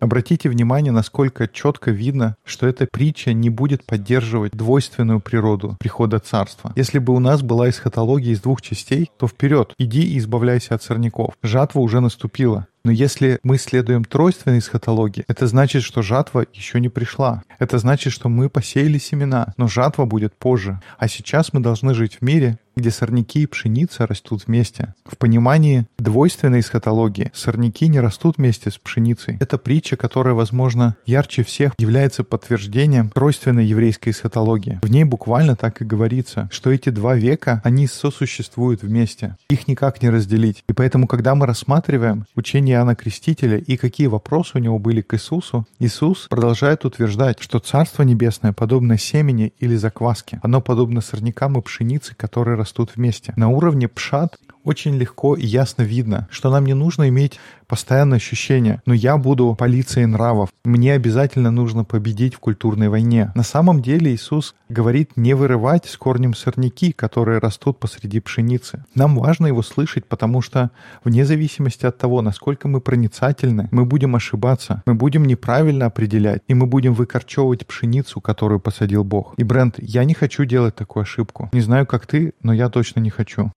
Обратите 0.00 0.48
внимание, 0.48 0.92
насколько 0.92 1.46
четко 1.48 1.90
видно, 1.90 2.36
что 2.44 2.66
эта 2.66 2.86
притча 2.86 3.32
не 3.32 3.50
будет 3.50 3.84
поддерживать 3.86 4.52
двойственную 4.52 5.20
природу 5.20 5.76
прихода 5.78 6.18
царства. 6.18 6.72
Если 6.76 6.98
бы 6.98 7.14
у 7.14 7.18
нас 7.20 7.42
была 7.42 7.68
эсхатология 7.68 8.32
из 8.32 8.40
двух 8.40 8.62
частей, 8.62 9.10
то 9.18 9.28
вперед, 9.28 9.74
иди 9.78 10.02
и 10.02 10.18
избавляйся 10.18 10.74
от 10.74 10.82
сорняков. 10.82 11.34
Жатва 11.42 11.80
уже 11.80 12.00
наступила. 12.00 12.66
Но 12.84 12.92
если 12.92 13.40
мы 13.42 13.56
следуем 13.56 14.04
тройственной 14.04 14.58
эсхатологии, 14.58 15.24
это 15.26 15.46
значит, 15.46 15.82
что 15.82 16.02
жатва 16.02 16.46
еще 16.52 16.80
не 16.80 16.90
пришла. 16.90 17.42
Это 17.58 17.78
значит, 17.78 18.12
что 18.12 18.28
мы 18.28 18.50
посеяли 18.50 18.98
семена, 18.98 19.54
но 19.56 19.68
жатва 19.68 20.04
будет 20.04 20.34
позже. 20.34 20.80
А 20.98 21.08
сейчас 21.08 21.54
мы 21.54 21.60
должны 21.60 21.94
жить 21.94 22.18
в 22.20 22.22
мире, 22.22 22.58
где 22.76 22.90
сорняки 22.90 23.42
и 23.42 23.46
пшеница 23.46 24.06
растут 24.06 24.46
вместе. 24.46 24.94
В 25.04 25.16
понимании 25.16 25.86
двойственной 25.98 26.60
эсхатологии 26.60 27.30
сорняки 27.34 27.88
не 27.88 28.00
растут 28.00 28.38
вместе 28.38 28.70
с 28.70 28.78
пшеницей. 28.78 29.36
Это 29.40 29.58
притча, 29.58 29.96
которая, 29.96 30.34
возможно, 30.34 30.96
ярче 31.06 31.44
всех 31.44 31.72
является 31.78 32.24
подтверждением 32.24 33.10
тройственной 33.10 33.64
еврейской 33.64 34.10
эсхатологии. 34.10 34.80
В 34.82 34.90
ней 34.90 35.04
буквально 35.04 35.56
так 35.56 35.80
и 35.80 35.84
говорится, 35.84 36.48
что 36.50 36.70
эти 36.72 36.90
два 36.90 37.14
века, 37.14 37.60
они 37.64 37.86
сосуществуют 37.86 38.82
вместе. 38.82 39.36
Их 39.48 39.68
никак 39.68 40.02
не 40.02 40.10
разделить. 40.10 40.64
И 40.68 40.72
поэтому, 40.72 41.06
когда 41.06 41.34
мы 41.34 41.46
рассматриваем 41.46 42.26
учение 42.34 42.73
Иоанна 42.74 42.94
Крестителя 42.94 43.58
и 43.58 43.76
какие 43.76 44.06
вопросы 44.06 44.52
у 44.54 44.58
него 44.58 44.78
были 44.78 45.00
к 45.00 45.14
Иисусу, 45.14 45.66
Иисус 45.78 46.26
продолжает 46.28 46.84
утверждать, 46.84 47.40
что 47.40 47.58
Царство 47.58 48.02
Небесное 48.02 48.52
подобно 48.52 48.98
семени 48.98 49.52
или 49.58 49.76
закваске. 49.76 50.40
Оно 50.42 50.60
подобно 50.60 51.00
сорнякам 51.00 51.58
и 51.58 51.62
пшенице, 51.62 52.14
которые 52.14 52.56
растут 52.56 52.90
вместе. 52.96 53.32
На 53.36 53.48
уровне 53.48 53.88
пшат 53.88 54.36
очень 54.64 54.96
легко 54.96 55.36
и 55.36 55.46
ясно 55.46 55.82
видно, 55.82 56.28
что 56.30 56.50
нам 56.50 56.64
не 56.64 56.74
нужно 56.74 57.08
иметь 57.08 57.38
постоянное 57.66 58.16
ощущение, 58.16 58.82
но 58.86 58.94
я 58.94 59.16
буду 59.16 59.54
полицией 59.58 60.06
нравов, 60.06 60.50
мне 60.64 60.92
обязательно 60.92 61.50
нужно 61.50 61.84
победить 61.84 62.34
в 62.34 62.38
культурной 62.38 62.88
войне. 62.88 63.32
На 63.34 63.42
самом 63.42 63.82
деле 63.82 64.14
Иисус 64.14 64.54
говорит 64.68 65.16
не 65.16 65.34
вырывать 65.34 65.86
с 65.86 65.96
корнем 65.96 66.34
сорняки, 66.34 66.92
которые 66.92 67.38
растут 67.38 67.78
посреди 67.78 68.20
пшеницы. 68.20 68.84
Нам 68.94 69.16
важно 69.16 69.46
его 69.46 69.62
слышать, 69.62 70.06
потому 70.06 70.40
что 70.40 70.70
вне 71.04 71.24
зависимости 71.24 71.86
от 71.86 71.98
того, 71.98 72.22
насколько 72.22 72.68
мы 72.68 72.80
проницательны, 72.80 73.68
мы 73.70 73.84
будем 73.84 74.16
ошибаться, 74.16 74.82
мы 74.86 74.94
будем 74.94 75.24
неправильно 75.24 75.86
определять, 75.86 76.42
и 76.48 76.54
мы 76.54 76.66
будем 76.66 76.94
выкорчевывать 76.94 77.66
пшеницу, 77.66 78.20
которую 78.20 78.60
посадил 78.60 79.04
Бог. 79.04 79.34
И, 79.36 79.44
Брент, 79.44 79.76
я 79.78 80.04
не 80.04 80.14
хочу 80.14 80.44
делать 80.44 80.74
такую 80.74 81.02
ошибку. 81.02 81.48
Не 81.52 81.60
знаю, 81.60 81.86
как 81.86 82.06
ты, 82.06 82.34
но 82.42 82.52
я 82.52 82.68
точно 82.68 83.00
не 83.00 83.10
хочу. 83.10 83.50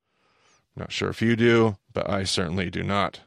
Not 0.78 0.92
sure 0.92 1.10
if 1.10 1.22
you 1.22 1.36
do, 1.36 1.76
but 1.92 2.08
I 2.08 2.24
certainly 2.24 2.70
do 2.70 2.84
not. 2.84 3.22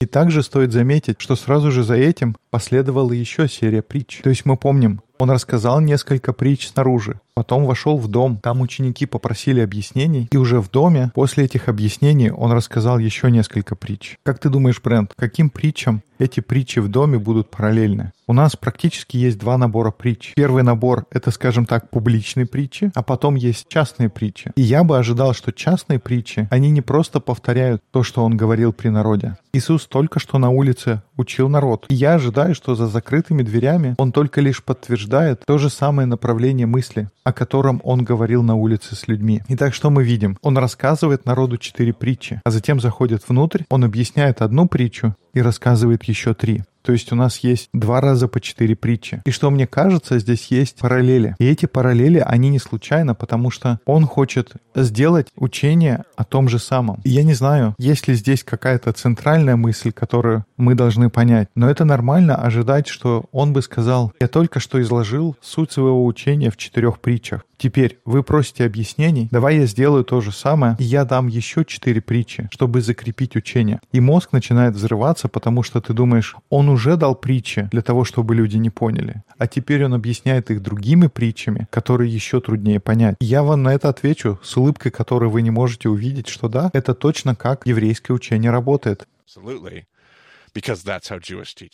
И 0.00 0.06
также 0.06 0.42
стоит 0.42 0.72
заметить, 0.72 1.20
что 1.20 1.36
сразу 1.36 1.70
же 1.70 1.84
за 1.84 1.94
этим 1.94 2.36
последовала 2.50 3.12
еще 3.12 3.48
серия 3.48 3.82
притч. 3.82 4.20
То 4.22 4.30
есть 4.30 4.44
мы 4.44 4.56
помним, 4.56 5.02
он 5.18 5.30
рассказал 5.30 5.80
несколько 5.80 6.32
притч 6.32 6.66
снаружи, 6.66 7.20
потом 7.36 7.66
вошел 7.66 7.98
в 7.98 8.08
дом, 8.08 8.38
там 8.42 8.62
ученики 8.62 9.04
попросили 9.04 9.60
объяснений, 9.60 10.26
и 10.32 10.36
уже 10.38 10.60
в 10.60 10.70
доме, 10.70 11.12
после 11.14 11.44
этих 11.44 11.68
объяснений, 11.68 12.30
он 12.30 12.50
рассказал 12.50 12.98
еще 12.98 13.30
несколько 13.30 13.76
притч. 13.76 14.16
Как 14.24 14.38
ты 14.38 14.48
думаешь, 14.48 14.80
Брент, 14.82 15.12
каким 15.14 15.50
притчам 15.50 16.02
эти 16.18 16.40
притчи 16.40 16.78
в 16.78 16.88
доме 16.88 17.18
будут 17.18 17.50
параллельны? 17.50 18.12
У 18.26 18.32
нас 18.32 18.56
практически 18.56 19.18
есть 19.18 19.38
два 19.38 19.56
набора 19.56 19.92
притч. 19.92 20.32
Первый 20.34 20.64
набор— 20.64 21.06
это, 21.12 21.30
скажем 21.30 21.64
так, 21.64 21.90
публичные 21.90 22.46
притчи, 22.46 22.90
а 22.94 23.02
потом 23.02 23.36
есть 23.36 23.68
частные 23.68 24.08
притчи. 24.08 24.50
И 24.56 24.62
я 24.62 24.82
бы 24.82 24.98
ожидал, 24.98 25.32
что 25.32 25.52
частные 25.52 26.00
притчи, 26.00 26.48
они 26.50 26.70
не 26.70 26.80
просто 26.80 27.20
повторяют 27.20 27.82
то, 27.92 28.02
что 28.02 28.24
он 28.24 28.36
говорил 28.36 28.72
при 28.72 28.88
народе. 28.88 29.36
Иисус 29.52 29.86
только 29.86 30.18
что 30.18 30.38
на 30.38 30.50
улице 30.50 31.02
учил 31.16 31.48
народ. 31.48 31.86
И 31.88 31.94
я 31.94 32.14
ожидаю, 32.14 32.54
что 32.54 32.74
за 32.74 32.88
закрытыми 32.88 33.42
дверями 33.42 33.94
он 33.96 34.10
только 34.10 34.40
лишь 34.40 34.62
подтверждает 34.62 35.42
то 35.46 35.58
же 35.58 35.70
самое 35.70 36.06
направление 36.06 36.66
мысли, 36.66 37.08
о 37.26 37.32
котором 37.32 37.80
он 37.82 38.04
говорил 38.04 38.44
на 38.44 38.54
улице 38.54 38.94
с 38.94 39.08
людьми. 39.08 39.42
Итак, 39.48 39.74
что 39.74 39.90
мы 39.90 40.04
видим? 40.04 40.38
Он 40.42 40.56
рассказывает 40.56 41.26
народу 41.26 41.58
четыре 41.58 41.92
притчи, 41.92 42.40
а 42.44 42.50
затем 42.52 42.78
заходит 42.78 43.28
внутрь, 43.28 43.64
он 43.68 43.82
объясняет 43.82 44.42
одну 44.42 44.68
притчу 44.68 45.16
и 45.34 45.42
рассказывает 45.42 46.04
еще 46.04 46.34
три. 46.34 46.62
То 46.86 46.92
есть 46.92 47.12
у 47.12 47.16
нас 47.16 47.40
есть 47.40 47.68
два 47.72 48.00
раза 48.00 48.28
по 48.28 48.40
четыре 48.40 48.76
притчи. 48.76 49.20
И 49.24 49.32
что 49.32 49.50
мне 49.50 49.66
кажется, 49.66 50.20
здесь 50.20 50.46
есть 50.52 50.78
параллели. 50.78 51.34
И 51.40 51.44
эти 51.44 51.66
параллели, 51.66 52.22
они 52.24 52.48
не 52.48 52.60
случайно, 52.60 53.16
потому 53.16 53.50
что 53.50 53.80
он 53.86 54.06
хочет 54.06 54.52
сделать 54.76 55.26
учение 55.34 56.04
о 56.14 56.22
том 56.22 56.48
же 56.48 56.60
самом. 56.60 57.00
И 57.02 57.10
я 57.10 57.24
не 57.24 57.34
знаю, 57.34 57.74
есть 57.76 58.06
ли 58.06 58.14
здесь 58.14 58.44
какая-то 58.44 58.92
центральная 58.92 59.56
мысль, 59.56 59.90
которую 59.90 60.44
мы 60.56 60.76
должны 60.76 61.10
понять. 61.10 61.48
Но 61.56 61.68
это 61.68 61.84
нормально 61.84 62.36
ожидать, 62.36 62.86
что 62.86 63.24
он 63.32 63.52
бы 63.52 63.62
сказал, 63.62 64.12
я 64.20 64.28
только 64.28 64.60
что 64.60 64.80
изложил 64.80 65.36
суть 65.40 65.72
своего 65.72 66.06
учения 66.06 66.52
в 66.52 66.56
четырех 66.56 67.00
притчах. 67.00 67.44
Теперь 67.58 67.98
вы 68.04 68.22
просите 68.22 68.64
объяснений, 68.64 69.28
давай 69.30 69.58
я 69.58 69.66
сделаю 69.66 70.04
то 70.04 70.20
же 70.20 70.32
самое, 70.32 70.76
и 70.78 70.84
я 70.84 71.04
дам 71.04 71.26
еще 71.26 71.64
четыре 71.64 72.00
притчи, 72.00 72.48
чтобы 72.52 72.82
закрепить 72.82 73.36
учение. 73.36 73.80
И 73.92 74.00
мозг 74.00 74.32
начинает 74.32 74.74
взрываться, 74.74 75.28
потому 75.28 75.62
что 75.62 75.80
ты 75.80 75.92
думаешь, 75.92 76.36
он 76.50 76.68
уже 76.68 76.96
дал 76.96 77.14
притчи 77.14 77.68
для 77.72 77.82
того, 77.82 78.04
чтобы 78.04 78.34
люди 78.34 78.56
не 78.56 78.70
поняли. 78.70 79.22
А 79.38 79.46
теперь 79.46 79.84
он 79.84 79.94
объясняет 79.94 80.50
их 80.50 80.62
другими 80.62 81.06
притчами, 81.06 81.66
которые 81.70 82.12
еще 82.12 82.40
труднее 82.40 82.80
понять. 82.80 83.16
И 83.20 83.24
я 83.24 83.42
вам 83.42 83.62
на 83.62 83.74
это 83.74 83.88
отвечу 83.88 84.38
с 84.42 84.56
улыбкой, 84.56 84.92
которую 84.92 85.30
вы 85.30 85.42
не 85.42 85.50
можете 85.50 85.88
увидеть, 85.88 86.28
что 86.28 86.48
да, 86.48 86.70
это 86.72 86.94
точно 86.94 87.34
как 87.34 87.66
еврейское 87.66 88.12
учение 88.12 88.50
работает. 88.50 89.06
absolutely 89.26 89.86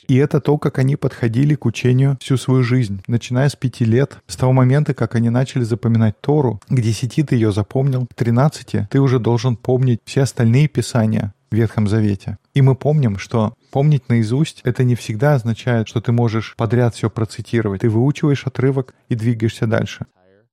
И 0.09 0.16
это 0.16 0.40
то, 0.40 0.59
как 0.59 0.79
они 0.79 0.97
подходили 0.97 1.55
к 1.55 1.66
учению 1.66 2.18
всю 2.21 2.37
свою 2.37 2.62
жизнь, 2.62 3.03
начиная 3.07 3.49
с 3.49 3.57
пяти 3.57 3.85
лет, 3.85 4.18
с 4.27 4.37
того 4.37 4.53
момента, 4.53 4.95
как 4.95 5.14
они 5.14 5.31
начали 5.31 5.62
запоминать 5.62 6.21
Тору. 6.21 6.61
К 6.68 6.81
десяти 6.81 7.23
ты 7.23 7.35
ее 7.37 7.53
запомнил, 7.53 8.07
к 8.07 8.14
тринадцати 8.14 8.88
ты 8.90 9.01
уже 9.01 9.18
должен 9.18 9.57
помнить 9.57 10.01
все 10.05 10.23
остальные 10.23 10.68
писания 10.68 11.35
в 11.51 11.55
Ветхом 11.55 11.87
Завете. 11.87 12.38
И 12.55 12.62
мы 12.62 12.75
помним, 12.75 13.18
что 13.18 13.55
помнить 13.71 14.09
наизусть— 14.09 14.61
это 14.64 14.85
не 14.85 14.95
всегда 14.95 15.35
означает, 15.35 15.88
что 15.88 16.01
ты 16.01 16.12
можешь 16.12 16.55
подряд 16.57 16.95
все 16.95 17.11
процитировать. 17.11 17.83
Ты 17.83 17.90
выучиваешь 17.90 18.47
отрывок 18.47 18.95
и 19.09 19.14
двигаешься 19.14 19.66
дальше. 19.66 20.07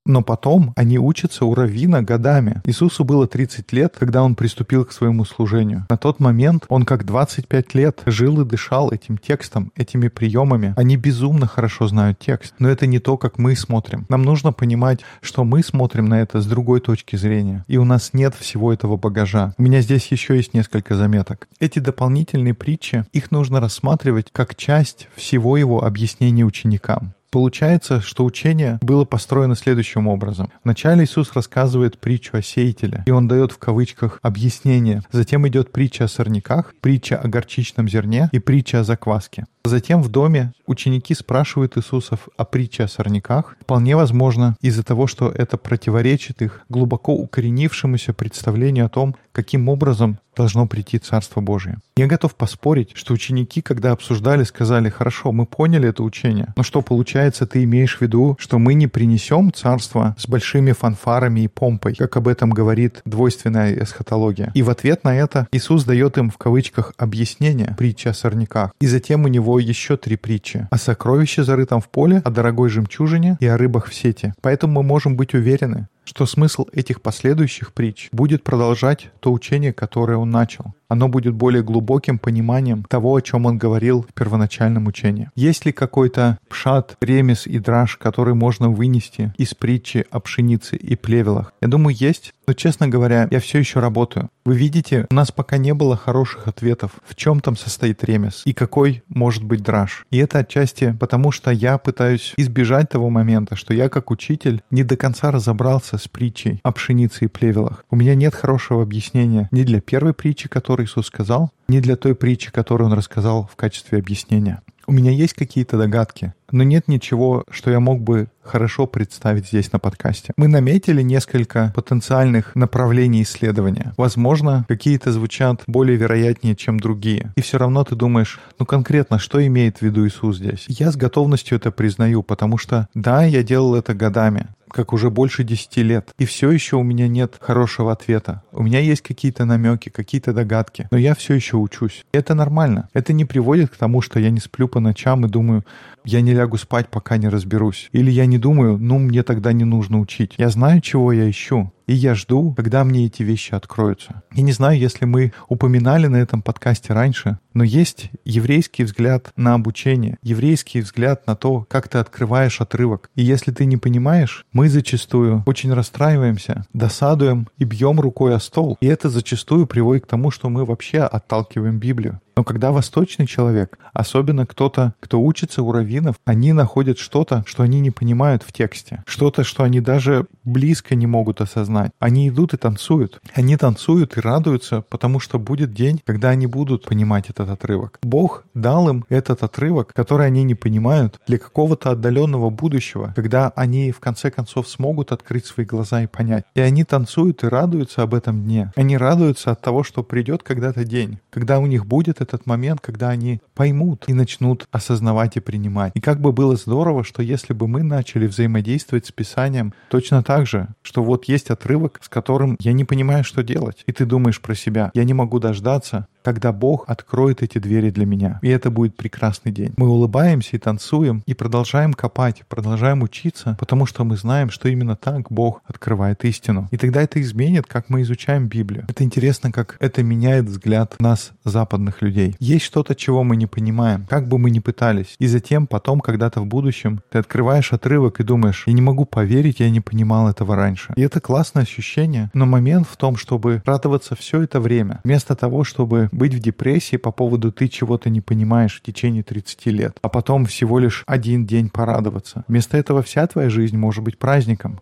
Но 0.10 0.24
потом 0.24 0.74
они 0.76 0.98
учатся 0.98 1.46
у 1.46 1.54
Равина 1.54 2.02
годами. 2.02 2.64
Иисусу 2.66 3.04
было 3.04 3.28
30 3.28 3.72
лет, 3.74 3.94
когда 4.00 4.24
он 4.24 4.34
приступил 4.34 4.84
к 4.84 4.92
своему 4.92 5.24
служению. 5.24 5.86
На 5.88 5.98
тот 5.98 6.20
момент 6.20 6.66
он 6.68 6.84
как 6.84 7.06
25 7.06 7.76
лет 7.76 8.02
жил 8.08 8.42
и 8.42 8.46
дышал 8.46 8.92
этим 8.92 9.20
текстом, 9.20 9.72
этими 9.76 10.08
приемами. 10.08 10.74
Они 10.78 10.98
безумно 10.98 11.46
хорошо 11.46 11.88
знают 11.88 12.18
текст. 12.18 12.56
Но 12.58 12.70
это 12.70 12.88
не 12.88 12.98
то, 12.98 13.18
как 13.18 13.38
мы 13.38 13.56
смотрим. 13.56 14.08
Нам 14.10 14.24
нужно 14.24 14.52
понимать, 14.52 15.02
что 15.22 15.44
мы 15.44 15.62
смотрим 15.62 16.08
на 16.08 16.22
это 16.22 16.42
с 16.42 16.48
другой 16.48 16.82
точки 16.82 17.16
зрения. 17.16 17.64
И 17.68 17.78
у 17.78 17.84
нас 17.84 18.10
нет 18.14 18.34
всего 18.34 18.74
этого 18.74 18.98
багажа. 18.98 19.54
У 19.60 19.62
меня 19.62 19.82
здесь 19.82 20.08
еще 20.08 20.38
есть 20.38 20.56
несколько 20.56 20.96
заметок. 20.96 21.48
Эти 21.60 21.78
дополнительные 21.78 22.56
притчи, 22.56 23.06
их 23.14 23.30
нужно 23.30 23.60
рассматривать 23.60 24.30
как 24.32 24.56
часть 24.56 25.08
всего 25.16 25.56
его 25.56 25.84
объяснения 25.84 26.46
ученикам. 26.46 27.14
Получается, 27.32 28.02
что 28.02 28.26
учение 28.26 28.80
было 28.82 29.06
построено 29.06 29.56
следующим 29.56 30.08
образом. 30.08 30.52
Вначале 30.64 31.04
Иисус 31.04 31.34
рассказывает 31.34 32.00
притчу 32.00 32.38
о 32.38 32.42
сеятеле, 32.42 33.04
и 33.06 33.12
он 33.12 33.28
дает 33.28 33.52
в 33.52 33.58
кавычках 33.60 34.20
объяснение. 34.22 35.04
Затем 35.12 35.48
идет 35.48 35.72
притча 35.72 36.06
о 36.06 36.08
сорняках, 36.08 36.74
притча 36.82 37.18
о 37.18 37.28
горчичном 37.28 37.88
зерне 37.88 38.30
и 38.32 38.40
притча 38.40 38.80
о 38.80 38.84
закваске. 38.84 39.46
Затем 39.66 40.02
в 40.02 40.10
доме 40.10 40.54
ученики 40.66 41.14
спрашивают 41.14 41.78
Иисусов 41.78 42.30
о 42.38 42.46
притче 42.46 42.84
о 42.84 42.88
сорняках. 42.88 43.58
Вполне 43.62 43.96
возможно, 43.96 44.56
из-за 44.62 44.84
того, 44.84 45.08
что 45.08 45.30
это 45.30 45.58
противоречит 45.58 46.42
их 46.42 46.62
глубоко 46.70 47.14
укоренившемуся 47.14 48.14
представлению 48.14 48.86
о 48.86 48.90
том, 48.90 49.16
каким 49.32 49.70
образом 49.70 50.20
должно 50.36 50.68
прийти 50.68 51.00
Царство 51.00 51.42
Божие. 51.42 51.80
Я 51.98 52.08
готов 52.08 52.34
поспорить, 52.36 52.92
что 52.94 53.14
ученики, 53.14 53.62
когда 53.62 53.92
обсуждали, 53.92 54.44
сказали, 54.44 54.90
хорошо, 54.90 55.34
мы 55.34 55.46
поняли 55.46 55.90
это 55.90 56.02
учение, 56.02 56.54
но 56.56 56.64
что 56.64 56.82
получается, 56.82 57.46
ты 57.46 57.64
имеешь 57.64 57.98
в 57.98 58.02
виду, 58.02 58.38
что 58.40 58.58
мы 58.58 58.74
не 58.74 58.88
принесем 58.88 59.52
Царство 59.52 60.16
с 60.18 60.28
большими 60.30 60.72
фанфарами 60.72 61.42
и 61.42 61.50
помпой, 61.50 61.96
как 61.96 62.16
об 62.16 62.30
этом 62.30 62.52
говорит 62.52 63.02
двойственная 63.04 63.84
эсхатология. 63.84 64.52
И 64.54 64.62
в 64.62 64.70
ответ 64.70 65.04
на 65.04 65.14
это 65.14 65.48
Иисус 65.52 65.84
дает 65.84 66.18
им 66.18 66.30
в 66.30 66.38
кавычках 66.38 66.94
объяснение 66.98 67.76
притчи 67.78 68.08
о 68.08 68.14
сорняках. 68.14 68.72
И 68.80 68.88
затем 68.88 69.26
у 69.26 69.28
него 69.28 69.49
еще 69.58 69.98
три 69.98 70.18
притчи. 70.18 70.68
О 70.70 70.78
сокровище, 70.78 71.44
зарытом 71.44 71.82
в 71.82 71.90
поле, 71.90 72.22
о 72.24 72.30
дорогой 72.30 72.70
жемчужине 72.70 73.38
и 73.40 73.48
о 73.48 73.58
рыбах 73.58 73.88
в 73.88 73.96
сети. 73.96 74.34
Поэтому 74.42 74.74
мы 74.74 74.84
можем 74.84 75.16
быть 75.16 75.34
уверены, 75.34 75.88
что 76.04 76.28
смысл 76.28 76.68
этих 76.74 77.02
последующих 77.02 77.74
притч 77.74 78.10
будет 78.12 78.44
продолжать 78.44 79.10
то 79.20 79.32
учение, 79.32 79.74
которое 79.74 80.18
он 80.18 80.30
начал. 80.30 80.74
Оно 80.90 81.08
будет 81.08 81.36
более 81.36 81.64
глубоким 81.64 82.18
пониманием 82.18 82.84
того, 82.84 83.16
о 83.16 83.22
чем 83.22 83.46
он 83.46 83.58
говорил 83.58 84.02
в 84.10 84.14
первоначальном 84.14 84.88
учении. 84.88 85.30
Есть 85.36 85.66
ли 85.66 85.72
какой-то 85.72 86.40
пшат, 86.50 86.98
ремес 87.00 87.46
и 87.48 87.60
драж, 87.60 87.96
который 87.98 88.34
можно 88.34 88.70
вынести 88.70 89.32
из 89.38 89.54
притчи 89.54 90.06
о 90.10 90.20
пшенице 90.20 90.76
и 90.76 90.96
плевелах? 90.96 91.54
Я 91.62 91.68
думаю, 91.68 91.96
есть. 91.96 92.34
Но, 92.48 92.54
честно 92.54 92.88
говоря, 92.88 93.28
я 93.30 93.40
все 93.40 93.60
еще 93.60 93.80
работаю. 93.80 94.32
Вы 94.44 94.58
видите, 94.58 95.06
у 95.12 95.14
нас 95.14 95.32
пока 95.32 95.58
не 95.58 95.76
было 95.76 95.96
хороших 95.96 96.48
ответов, 96.48 96.94
в 97.06 97.14
чем 97.14 97.42
там 97.42 97.56
состоит 97.56 98.04
ремес 98.04 98.42
и 98.46 98.54
какой 98.54 99.04
может 99.08 99.44
быть 99.44 99.62
драж. 99.62 100.08
И 100.10 100.18
это 100.18 100.40
отчасти 100.40 100.98
потому, 101.00 101.32
что 101.32 101.52
я 101.52 101.78
пытаюсь 101.78 102.34
избежать 102.38 102.90
того 102.90 103.12
момента, 103.12 103.56
что 103.56 103.76
я 103.76 103.88
как 103.88 104.10
учитель 104.10 104.64
не 104.72 104.84
до 104.84 104.98
конца 104.98 105.30
разобрался 105.30 106.00
с 106.00 106.08
притчей 106.08 106.60
о 106.64 106.72
пшенице 106.72 107.26
и 107.26 107.28
плевелах. 107.28 107.86
У 107.92 107.96
меня 107.96 108.16
нет 108.16 108.34
хорошего 108.34 108.82
объяснения 108.82 109.48
ни 109.52 109.62
для 109.62 109.80
первой 109.80 110.16
притчи, 110.16 110.50
которую 110.80 110.86
Иисус 110.86 111.08
сказал, 111.08 111.52
ни 111.68 111.80
для 111.80 111.96
той 111.96 112.16
притчи, 112.16 112.52
которую 112.52 112.90
Он 112.90 112.94
рассказал 112.94 113.50
в 113.52 113.56
качестве 113.56 114.00
объяснения. 114.00 114.62
У 114.88 114.92
меня 114.92 115.12
есть 115.12 115.34
какие-то 115.34 115.78
догадки, 115.78 116.34
но 116.52 116.64
нет 116.64 116.88
ничего, 116.88 117.44
что 117.52 117.70
я 117.70 117.80
мог 117.80 118.02
бы 118.02 118.28
хорошо 118.42 118.88
представить 118.88 119.48
здесь 119.48 119.72
на 119.72 119.78
подкасте. 119.78 120.34
Мы 120.36 120.48
наметили 120.48 121.04
несколько 121.04 121.72
потенциальных 121.76 122.56
направлений 122.56 123.22
исследования. 123.22 123.94
Возможно, 123.98 124.66
какие-то 124.68 125.12
звучат 125.12 125.62
более 125.68 125.96
вероятнее, 125.96 126.56
чем 126.56 126.80
другие. 126.80 127.34
И 127.36 127.42
все 127.42 127.60
равно 127.60 127.84
ты 127.84 127.96
думаешь, 127.96 128.40
ну 128.58 128.66
конкретно, 128.66 129.20
что 129.20 129.46
имеет 129.46 129.78
в 129.78 129.82
виду 129.84 130.08
Иисус 130.08 130.38
здесь? 130.38 130.66
Я 130.68 130.92
с 130.92 130.96
готовностью 130.96 131.58
это 131.58 131.70
признаю, 131.72 132.24
потому 132.24 132.58
что, 132.58 132.88
да, 132.96 133.24
я 133.26 133.44
делал 133.44 133.76
это 133.76 133.94
годами 133.94 134.48
как 134.70 134.94
уже 134.94 135.10
больше 135.10 135.44
десяти 135.44 135.84
лет. 135.84 136.12
И 136.18 136.26
все 136.26 136.52
еще 136.52 136.78
у 136.78 136.84
меня 136.84 137.08
нет 137.08 137.36
хорошего 137.40 137.92
ответа. 137.92 138.44
У 138.52 138.64
меня 138.64 138.80
есть 138.80 139.02
какие-то 139.02 139.46
намеки, 139.46 139.90
какие-то 139.90 140.34
догадки, 140.34 140.88
но 140.92 140.98
я 140.98 141.16
все 141.16 141.34
еще 141.34 141.58
учусь. 141.58 142.06
И 142.14 142.18
это 142.18 142.34
нормально. 142.34 142.90
Это 142.94 143.14
не 143.14 143.26
приводит 143.26 143.72
к 143.72 143.78
тому, 143.78 144.02
что 144.02 144.20
я 144.20 144.30
не 144.30 144.40
сплю 144.40 144.68
по 144.68 144.80
ночам 144.80 145.26
и 145.26 145.30
думаю, 145.30 145.64
я 146.06 146.22
не 146.22 146.34
лягу 146.34 146.58
спать, 146.58 146.90
пока 146.90 147.18
не 147.18 147.30
разберусь. 147.30 147.90
Или 147.92 148.12
я 148.12 148.26
не 148.26 148.38
думаю, 148.38 148.78
ну, 148.78 149.00
мне 149.00 149.24
тогда 149.24 149.54
не 149.54 149.64
нужно 149.64 150.00
учить. 150.00 150.34
Я 150.38 150.50
знаю, 150.50 150.82
чего 150.82 151.12
я 151.12 151.30
ищу. 151.30 151.72
И 151.90 151.94
я 151.94 152.14
жду, 152.14 152.54
когда 152.54 152.84
мне 152.84 153.08
эти 153.08 153.24
вещи 153.24 153.56
откроются. 153.56 154.22
Я 154.36 154.44
не 154.44 154.52
знаю, 154.52 154.78
если 154.78 155.06
мы 155.06 155.34
упоминали 155.48 156.06
на 156.06 156.18
этом 156.18 156.44
подкасте 156.44 156.94
раньше, 156.94 157.40
но 157.56 157.64
есть 157.64 158.12
еврейский 158.26 158.84
взгляд 158.84 159.32
на 159.36 159.56
обучение, 159.56 160.20
еврейский 160.22 160.82
взгляд 160.82 161.26
на 161.26 161.36
то, 161.36 161.66
как 161.68 161.88
ты 161.88 161.98
открываешь 161.98 162.62
отрывок. 162.62 163.10
И 163.16 163.24
если 163.24 163.52
ты 163.52 163.66
не 163.66 163.78
понимаешь, 163.78 164.46
мы 164.54 164.70
зачастую 164.70 165.44
очень 165.48 165.74
расстраиваемся, 165.74 166.64
досадуем 166.74 167.48
и 167.58 167.64
бьем 167.64 168.00
рукой 168.00 168.36
о 168.36 168.40
стол. 168.40 168.78
И 168.82 168.86
это 168.86 169.10
зачастую 169.10 169.66
приводит 169.66 170.04
к 170.04 170.10
тому, 170.10 170.30
что 170.30 170.50
мы 170.50 170.66
вообще 170.66 171.00
отталкиваем 171.00 171.80
Библию. 171.80 172.22
Но 172.40 172.46
когда 172.46 172.72
восточный 172.72 173.28
человек, 173.28 173.78
особенно 173.92 174.46
кто-то, 174.46 174.94
кто 175.02 175.22
учится 175.22 175.62
у 175.62 175.74
раввинов, 175.74 176.16
они 176.24 176.54
находят 176.54 176.98
что-то, 176.98 177.44
что 177.46 177.64
они 177.64 177.82
не 177.82 177.92
понимают 177.92 178.44
в 178.44 178.54
тексте. 178.54 179.04
Что-то, 179.08 179.44
что 179.44 179.66
они 179.66 179.82
даже 179.82 180.26
близко 180.46 180.96
не 180.96 181.06
могут 181.06 181.42
осознать. 181.42 181.92
Они 182.00 182.30
идут 182.30 182.54
и 182.54 182.58
танцуют. 182.58 183.20
Они 183.34 183.58
танцуют 183.58 184.16
и 184.16 184.22
радуются, 184.22 184.86
потому 184.90 185.20
что 185.20 185.38
будет 185.38 185.74
день, 185.74 186.02
когда 186.06 186.30
они 186.30 186.48
будут 186.48 186.86
понимать 186.86 187.30
этот 187.30 187.50
отрывок. 187.50 188.00
Бог 188.04 188.46
дал 188.54 188.88
им 188.88 189.04
этот 189.10 189.44
отрывок, 189.44 189.92
который 189.94 190.26
они 190.28 190.44
не 190.44 190.56
понимают, 190.56 191.20
для 191.28 191.40
какого-то 191.40 191.92
отдаленного 191.92 192.50
будущего, 192.50 193.12
когда 193.18 193.50
они 193.58 193.92
в 193.92 194.00
конце 194.00 194.32
концов 194.32 194.70
смогут 194.70 195.12
открыть 195.12 195.46
свои 195.46 195.66
глаза 195.66 196.04
и 196.04 196.08
понять. 196.08 196.46
И 196.56 196.62
они 196.62 196.86
танцуют 196.86 197.44
и 197.44 197.48
радуются 197.48 198.02
об 198.02 198.14
этом 198.14 198.44
дне. 198.44 198.72
Они 198.78 198.98
радуются 198.98 199.52
от 199.52 199.60
того, 199.60 199.84
что 199.84 200.04
придет 200.04 200.42
когда-то 200.44 200.86
день, 200.86 201.20
когда 201.32 201.60
у 201.60 201.66
них 201.66 201.86
будет 201.86 202.22
этот 202.30 202.46
момент, 202.46 202.82
когда 202.82 203.10
они 203.10 203.42
поймут 203.54 204.06
и 204.08 204.14
начнут 204.14 204.68
осознавать 204.72 205.38
и 205.38 205.40
принимать. 205.40 205.92
И 205.96 206.02
как 206.02 206.22
бы 206.22 206.32
было 206.32 206.56
здорово, 206.56 207.04
что 207.04 207.22
если 207.22 207.54
бы 207.54 207.68
мы 207.68 207.84
начали 207.84 208.28
взаимодействовать 208.28 209.06
с 209.06 209.12
Писанием 209.12 209.74
точно 209.90 210.24
так 210.24 210.48
же, 210.48 210.70
что 210.82 211.04
вот 211.04 211.26
есть 211.26 211.50
отрывок, 211.50 212.00
с 212.02 212.10
которым 212.10 212.58
я 212.60 212.74
не 212.74 212.86
понимаю, 212.86 213.24
что 213.24 213.44
делать. 213.44 213.84
И 213.86 213.92
ты 213.92 214.06
думаешь 214.06 214.42
про 214.42 214.56
себя, 214.56 214.92
я 214.94 215.04
не 215.04 215.14
могу 215.14 215.40
дождаться, 215.40 216.08
когда 216.30 216.52
Бог 216.52 216.84
откроет 216.88 217.42
эти 217.42 217.58
двери 217.58 217.90
для 217.90 218.06
меня. 218.06 218.38
И 218.44 218.50
это 218.50 218.70
будет 218.70 218.96
прекрасный 218.96 219.52
день. 219.52 219.74
Мы 219.78 219.90
улыбаемся 219.90 220.58
и 220.58 220.60
танцуем, 220.60 221.24
и 221.26 221.34
продолжаем 221.34 221.96
копать, 221.96 222.44
продолжаем 222.48 223.02
учиться, 223.02 223.58
потому 223.60 223.88
что 223.88 224.04
мы 224.04 224.16
знаем, 224.16 224.52
что 224.52 224.70
именно 224.70 224.96
так 224.96 225.32
Бог 225.32 225.64
открывает 225.66 226.24
истину. 226.26 226.68
И 226.70 226.78
тогда 226.78 227.02
это 227.02 227.20
изменит, 227.20 227.66
как 227.66 227.90
мы 227.90 228.04
изучаем 228.04 228.48
Библию. 228.48 228.86
Это 228.88 229.04
интересно, 229.04 229.52
как 229.52 229.76
это 229.80 230.04
меняет 230.04 230.46
взгляд 230.46 230.96
нас, 231.00 231.32
западных 231.46 232.04
людей. 232.04 232.36
Есть 232.38 232.66
что-то, 232.66 232.94
чего 232.94 233.24
мы 233.24 233.36
не 233.36 233.48
понимаем, 233.48 234.06
как 234.08 234.28
бы 234.28 234.38
мы 234.38 234.52
ни 234.52 234.60
пытались. 234.60 235.16
И 235.18 235.26
затем, 235.26 235.66
потом, 235.66 236.00
когда-то 236.00 236.42
в 236.42 236.46
будущем, 236.46 237.02
ты 237.10 237.18
открываешь 237.18 237.74
отрывок 237.74 238.20
и 238.20 238.24
думаешь, 238.24 238.66
я 238.68 238.74
не 238.74 238.84
могу 238.84 239.06
поверить, 239.06 239.62
я 239.62 239.72
не 239.72 239.82
понимал 239.82 240.30
этого 240.30 240.56
раньше. 240.56 240.94
И 240.96 241.02
это 241.02 241.20
классное 241.22 241.64
ощущение, 241.64 242.30
но 242.36 242.46
момент 242.46 242.88
в 242.88 242.98
том, 242.98 243.16
чтобы 243.16 243.64
радоваться 243.66 244.16
все 244.16 244.44
это 244.44 244.60
время, 244.60 245.00
вместо 245.04 245.36
того, 245.36 245.64
чтобы 245.64 246.10
быть 246.20 246.36
в 246.36 246.40
депрессии 246.40 246.98
по 246.98 247.12
поводу 247.12 247.52
ты 247.52 247.68
чего-то 247.68 248.12
не 248.12 248.22
понимаешь 248.22 248.78
в 248.78 248.84
течение 248.84 249.24
30 249.24 249.66
лет, 249.68 249.98
а 250.04 250.10
потом 250.10 250.46
всего 250.46 250.78
лишь 250.78 251.04
один 251.08 251.48
день 251.48 251.70
порадоваться. 251.70 252.44
Вместо 252.48 252.78
этого 252.78 253.02
вся 253.02 253.26
твоя 253.26 253.50
жизнь 253.50 253.78
может 253.78 254.04
быть 254.04 254.20
праздником. 254.20 254.82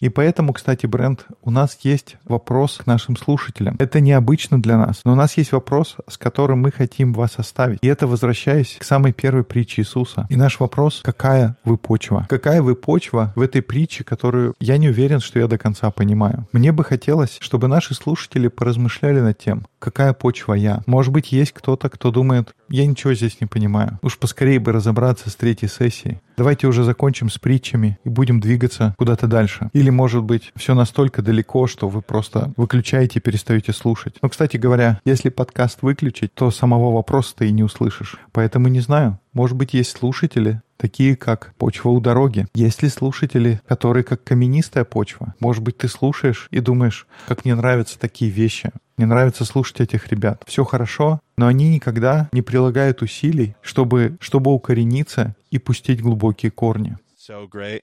И 0.00 0.08
поэтому, 0.08 0.52
кстати, 0.52 0.86
Брент, 0.86 1.26
у 1.42 1.50
нас 1.50 1.78
есть 1.82 2.16
вопрос 2.24 2.78
к 2.78 2.86
нашим 2.86 3.16
слушателям. 3.16 3.76
Это 3.78 4.00
необычно 4.00 4.60
для 4.60 4.76
нас, 4.76 5.00
но 5.04 5.12
у 5.12 5.14
нас 5.14 5.36
есть 5.38 5.52
вопрос, 5.52 5.96
с 6.06 6.18
которым 6.18 6.60
мы 6.60 6.70
хотим 6.70 7.14
вас 7.14 7.38
оставить. 7.38 7.78
И 7.80 7.86
это 7.86 8.06
возвращаясь 8.06 8.76
к 8.78 8.84
самой 8.84 9.12
первой 9.12 9.44
притче 9.44 9.82
Иисуса. 9.82 10.26
И 10.28 10.36
наш 10.36 10.60
вопрос, 10.60 11.00
какая 11.02 11.56
вы 11.64 11.78
почва? 11.78 12.26
Какая 12.28 12.60
вы 12.60 12.74
почва 12.74 13.32
в 13.34 13.40
этой 13.40 13.62
притче, 13.62 14.04
которую 14.04 14.54
я 14.60 14.76
не 14.76 14.88
уверен, 14.88 15.20
что 15.20 15.38
я 15.38 15.46
до 15.46 15.56
конца 15.56 15.90
понимаю? 15.90 16.46
Мне 16.52 16.72
бы 16.72 16.84
хотелось, 16.84 17.38
чтобы 17.40 17.68
наши 17.68 17.94
слушатели 17.94 18.48
поразмышляли 18.48 19.20
над 19.20 19.38
тем, 19.38 19.66
какая 19.78 20.12
почва 20.12 20.54
я. 20.54 20.82
Может 20.86 21.12
быть, 21.12 21.32
есть 21.32 21.52
кто-то, 21.52 21.88
кто 21.88 22.10
думает, 22.10 22.54
я 22.68 22.86
ничего 22.86 23.14
здесь 23.14 23.40
не 23.40 23.46
понимаю. 23.46 23.98
Уж 24.02 24.18
поскорее 24.18 24.58
бы 24.58 24.72
разобраться 24.72 25.30
с 25.30 25.36
третьей 25.36 25.68
сессией. 25.68 26.20
Давайте 26.36 26.66
уже 26.66 26.84
закончим 26.84 27.30
с 27.30 27.38
притчами 27.38 27.98
и 28.04 28.08
будем 28.08 28.40
двигаться 28.40 28.94
куда-то 28.98 29.26
дальше. 29.26 29.70
Или, 29.72 29.90
может 29.90 30.22
быть, 30.22 30.52
все 30.56 30.74
настолько 30.74 31.22
далеко, 31.22 31.66
что 31.66 31.88
вы 31.88 32.02
просто 32.02 32.52
выключаете 32.56 33.18
и 33.18 33.22
перестаете 33.22 33.72
слушать. 33.72 34.16
Но, 34.22 34.28
кстати 34.28 34.56
говоря, 34.56 35.00
если 35.04 35.28
подкаст 35.28 35.78
выключить, 35.82 36.34
то 36.34 36.50
самого 36.50 36.92
вопроса 36.92 37.34
ты 37.36 37.48
и 37.48 37.52
не 37.52 37.62
услышишь. 37.62 38.16
Поэтому 38.32 38.68
не 38.68 38.80
знаю. 38.80 39.18
Может 39.32 39.56
быть, 39.56 39.74
есть 39.74 39.96
слушатели, 39.96 40.62
такие 40.76 41.16
как 41.16 41.54
почва 41.58 41.90
у 41.90 42.00
дороги. 42.00 42.46
Есть 42.54 42.82
ли 42.82 42.88
слушатели, 42.88 43.60
которые 43.66 44.04
как 44.04 44.24
каменистая 44.24 44.84
почва? 44.84 45.34
Может 45.40 45.62
быть, 45.62 45.78
ты 45.78 45.88
слушаешь 45.88 46.48
и 46.50 46.60
думаешь, 46.60 47.06
как 47.26 47.44
мне 47.44 47.54
нравятся 47.54 47.98
такие 47.98 48.30
вещи. 48.30 48.70
Мне 48.96 49.06
нравится 49.06 49.44
слушать 49.44 49.80
этих 49.80 50.08
ребят. 50.08 50.42
Все 50.46 50.64
хорошо, 50.64 51.20
но 51.36 51.46
они 51.46 51.68
никогда 51.68 52.28
не 52.32 52.42
прилагают 52.42 53.02
усилий, 53.02 53.54
чтобы, 53.60 54.16
чтобы 54.20 54.52
укорениться 54.52 55.34
и 55.50 55.58
пустить 55.58 56.00
глубокие 56.00 56.50
корни. 56.50 56.96
So 57.18 57.48
great. 57.48 57.80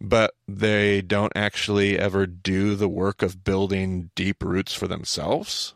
But 0.00 0.32
they 0.46 1.00
don't 1.00 1.32
actually 1.34 1.98
ever 1.98 2.26
do 2.26 2.76
the 2.76 2.88
work 2.88 3.22
of 3.22 3.42
building 3.42 4.10
deep 4.14 4.42
roots 4.42 4.74
for 4.74 4.86
themselves. 4.86 5.74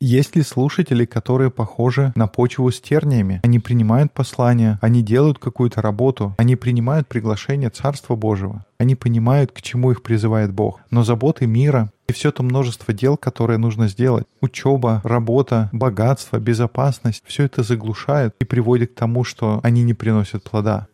Есть 0.00 0.36
ли 0.36 0.42
слушатели, 0.42 1.04
которые 1.04 1.50
похожи 1.50 2.12
на 2.16 2.26
почву 2.26 2.70
с 2.70 2.80
терниями? 2.80 3.40
Они 3.44 3.58
принимают 3.58 4.12
послание, 4.12 4.78
они 4.80 5.02
делают 5.02 5.38
какую-то 5.38 5.82
работу, 5.82 6.34
они 6.38 6.56
принимают 6.56 7.06
приглашение 7.06 7.70
Царства 7.70 8.16
Божьего. 8.16 8.64
Они 8.78 8.94
понимают, 8.94 9.52
к 9.52 9.60
чему 9.60 9.90
их 9.90 10.02
призывает 10.02 10.52
Бог. 10.52 10.80
Но 10.90 11.02
заботы 11.02 11.46
мира 11.46 11.90
и 12.08 12.12
все 12.12 12.30
то 12.30 12.42
множество 12.42 12.94
дел, 12.94 13.16
которые 13.16 13.58
нужно 13.58 13.88
сделать, 13.88 14.26
учеба, 14.40 15.00
работа, 15.04 15.68
богатство, 15.72 16.38
безопасность, 16.38 17.22
все 17.26 17.44
это 17.44 17.62
заглушает 17.62 18.34
и 18.40 18.44
приводит 18.44 18.92
к 18.92 18.98
тому, 18.98 19.24
что 19.24 19.60
они 19.62 19.82
не 19.82 19.94
приносят 19.94 20.44
плода. 20.44 20.86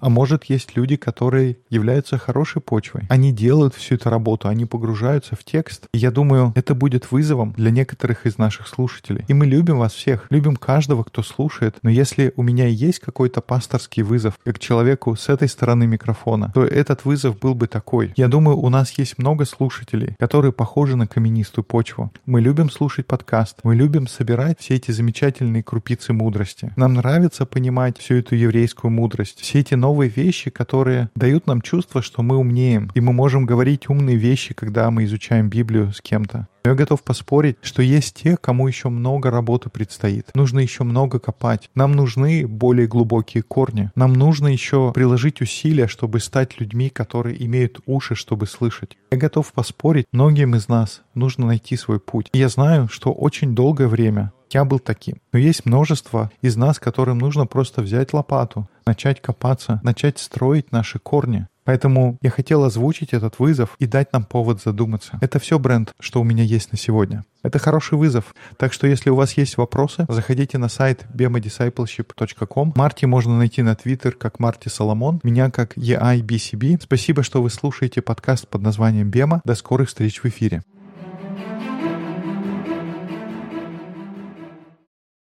А 0.00 0.08
может, 0.08 0.44
есть 0.44 0.76
люди, 0.76 0.96
которые 0.96 1.56
являются 1.70 2.18
хорошей 2.18 2.62
почвой. 2.62 3.04
Они 3.08 3.32
делают 3.32 3.74
всю 3.74 3.96
эту 3.96 4.10
работу, 4.10 4.48
они 4.48 4.64
погружаются 4.64 5.34
в 5.34 5.42
текст. 5.42 5.86
И 5.92 5.98
я 5.98 6.12
думаю, 6.12 6.52
это 6.54 6.74
будет 6.74 7.10
вызовом 7.10 7.52
для 7.56 7.70
некоторых 7.70 8.24
из 8.24 8.38
наших 8.38 8.68
слушателей. 8.68 9.24
И 9.26 9.34
мы 9.34 9.46
любим 9.46 9.78
вас 9.78 9.92
всех, 9.92 10.26
любим 10.30 10.54
каждого, 10.54 11.02
кто 11.02 11.22
слушает. 11.24 11.76
Но 11.82 11.90
если 11.90 12.32
у 12.36 12.42
меня 12.42 12.66
есть 12.68 13.00
какой-то 13.00 13.40
пасторский 13.40 14.04
вызов, 14.04 14.38
как 14.44 14.60
человеку 14.60 15.16
с 15.16 15.28
этой 15.28 15.48
стороны 15.48 15.88
микрофона, 15.88 16.52
то 16.54 16.64
этот 16.64 17.04
вызов 17.04 17.38
был 17.40 17.54
бы 17.54 17.66
такой. 17.66 18.12
Я 18.16 18.28
думаю, 18.28 18.56
у 18.56 18.68
нас 18.68 18.92
есть 18.98 19.18
много 19.18 19.44
слушателей, 19.44 20.14
которые 20.20 20.52
похожи 20.52 20.96
на 20.96 21.08
каменистую 21.08 21.64
почву. 21.64 22.12
Мы 22.24 22.40
любим 22.40 22.70
слушать 22.70 23.06
подкаст, 23.06 23.58
мы 23.64 23.74
любим 23.74 24.06
собирать 24.06 24.60
все 24.60 24.76
эти 24.76 24.92
замечательные 24.92 25.64
крупицы 25.64 26.12
мудрости. 26.12 26.72
Нам 26.76 26.94
нравится 26.94 27.46
понимать 27.46 27.98
всю 27.98 28.14
эту 28.14 28.36
еврейскую 28.36 28.92
мудрость, 28.92 29.40
все 29.40 29.58
эти 29.58 29.74
новые 29.74 29.87
вещи, 29.96 30.50
которые 30.50 31.10
дают 31.14 31.46
нам 31.46 31.60
чувство, 31.60 32.02
что 32.02 32.22
мы 32.22 32.36
умнеем, 32.36 32.90
и 32.94 33.00
мы 33.00 33.12
можем 33.12 33.46
говорить 33.46 33.88
умные 33.88 34.16
вещи, 34.16 34.54
когда 34.54 34.90
мы 34.90 35.04
изучаем 35.04 35.48
Библию 35.48 35.92
с 35.92 36.00
кем-то. 36.00 36.48
Я 36.64 36.74
готов 36.74 37.02
поспорить, 37.02 37.56
что 37.62 37.80
есть 37.80 38.14
те, 38.14 38.36
кому 38.36 38.68
еще 38.68 38.90
много 38.90 39.30
работы 39.30 39.70
предстоит. 39.70 40.26
Нужно 40.34 40.58
еще 40.58 40.84
много 40.84 41.18
копать. 41.18 41.70
Нам 41.74 41.92
нужны 41.92 42.46
более 42.46 42.86
глубокие 42.86 43.42
корни. 43.42 43.90
Нам 43.94 44.12
нужно 44.12 44.48
еще 44.48 44.92
приложить 44.92 45.40
усилия, 45.40 45.86
чтобы 45.86 46.20
стать 46.20 46.60
людьми, 46.60 46.90
которые 46.90 47.42
имеют 47.46 47.80
уши, 47.86 48.14
чтобы 48.14 48.46
слышать. 48.46 48.98
Я 49.10 49.16
готов 49.16 49.50
поспорить, 49.54 50.04
многим 50.12 50.54
из 50.56 50.68
нас 50.68 51.00
нужно 51.14 51.46
найти 51.46 51.76
свой 51.76 52.00
путь. 52.00 52.28
И 52.34 52.38
я 52.38 52.50
знаю, 52.50 52.88
что 52.88 53.12
очень 53.12 53.54
долгое 53.54 53.88
время 53.88 54.32
я 54.50 54.64
был 54.64 54.78
таким. 54.78 55.16
Но 55.32 55.38
есть 55.38 55.66
множество 55.66 56.30
из 56.42 56.56
нас, 56.56 56.78
которым 56.78 57.18
нужно 57.18 57.46
просто 57.46 57.82
взять 57.82 58.12
лопату, 58.12 58.68
начать 58.86 59.20
копаться, 59.20 59.80
начать 59.82 60.18
строить 60.18 60.72
наши 60.72 60.98
корни. 60.98 61.46
Поэтому 61.68 62.16
я 62.22 62.30
хотел 62.30 62.64
озвучить 62.64 63.12
этот 63.12 63.38
вызов 63.38 63.76
и 63.78 63.84
дать 63.84 64.14
нам 64.14 64.24
повод 64.24 64.62
задуматься. 64.62 65.18
Это 65.20 65.38
все 65.38 65.58
бренд, 65.58 65.92
что 66.00 66.22
у 66.22 66.24
меня 66.24 66.42
есть 66.42 66.72
на 66.72 66.78
сегодня. 66.78 67.26
Это 67.42 67.58
хороший 67.58 67.98
вызов. 67.98 68.34
Так 68.56 68.72
что 68.72 68.86
если 68.86 69.10
у 69.10 69.14
вас 69.14 69.36
есть 69.36 69.58
вопросы, 69.58 70.06
заходите 70.08 70.56
на 70.56 70.70
сайт 70.70 71.04
bemadiscipleship.com. 71.12 72.72
Марти 72.74 73.04
можно 73.04 73.36
найти 73.36 73.60
на 73.60 73.76
Твиттер 73.76 74.12
как 74.12 74.38
Марти 74.38 74.68
Соломон, 74.68 75.20
меня 75.22 75.50
как 75.50 75.76
EIBCB. 75.76 76.80
Спасибо, 76.82 77.22
что 77.22 77.42
вы 77.42 77.50
слушаете 77.50 78.00
подкаст 78.00 78.48
под 78.48 78.62
названием 78.62 79.10
Бема. 79.10 79.42
До 79.44 79.54
скорых 79.54 79.88
встреч 79.88 80.22
в 80.22 80.24
эфире. 80.24 80.62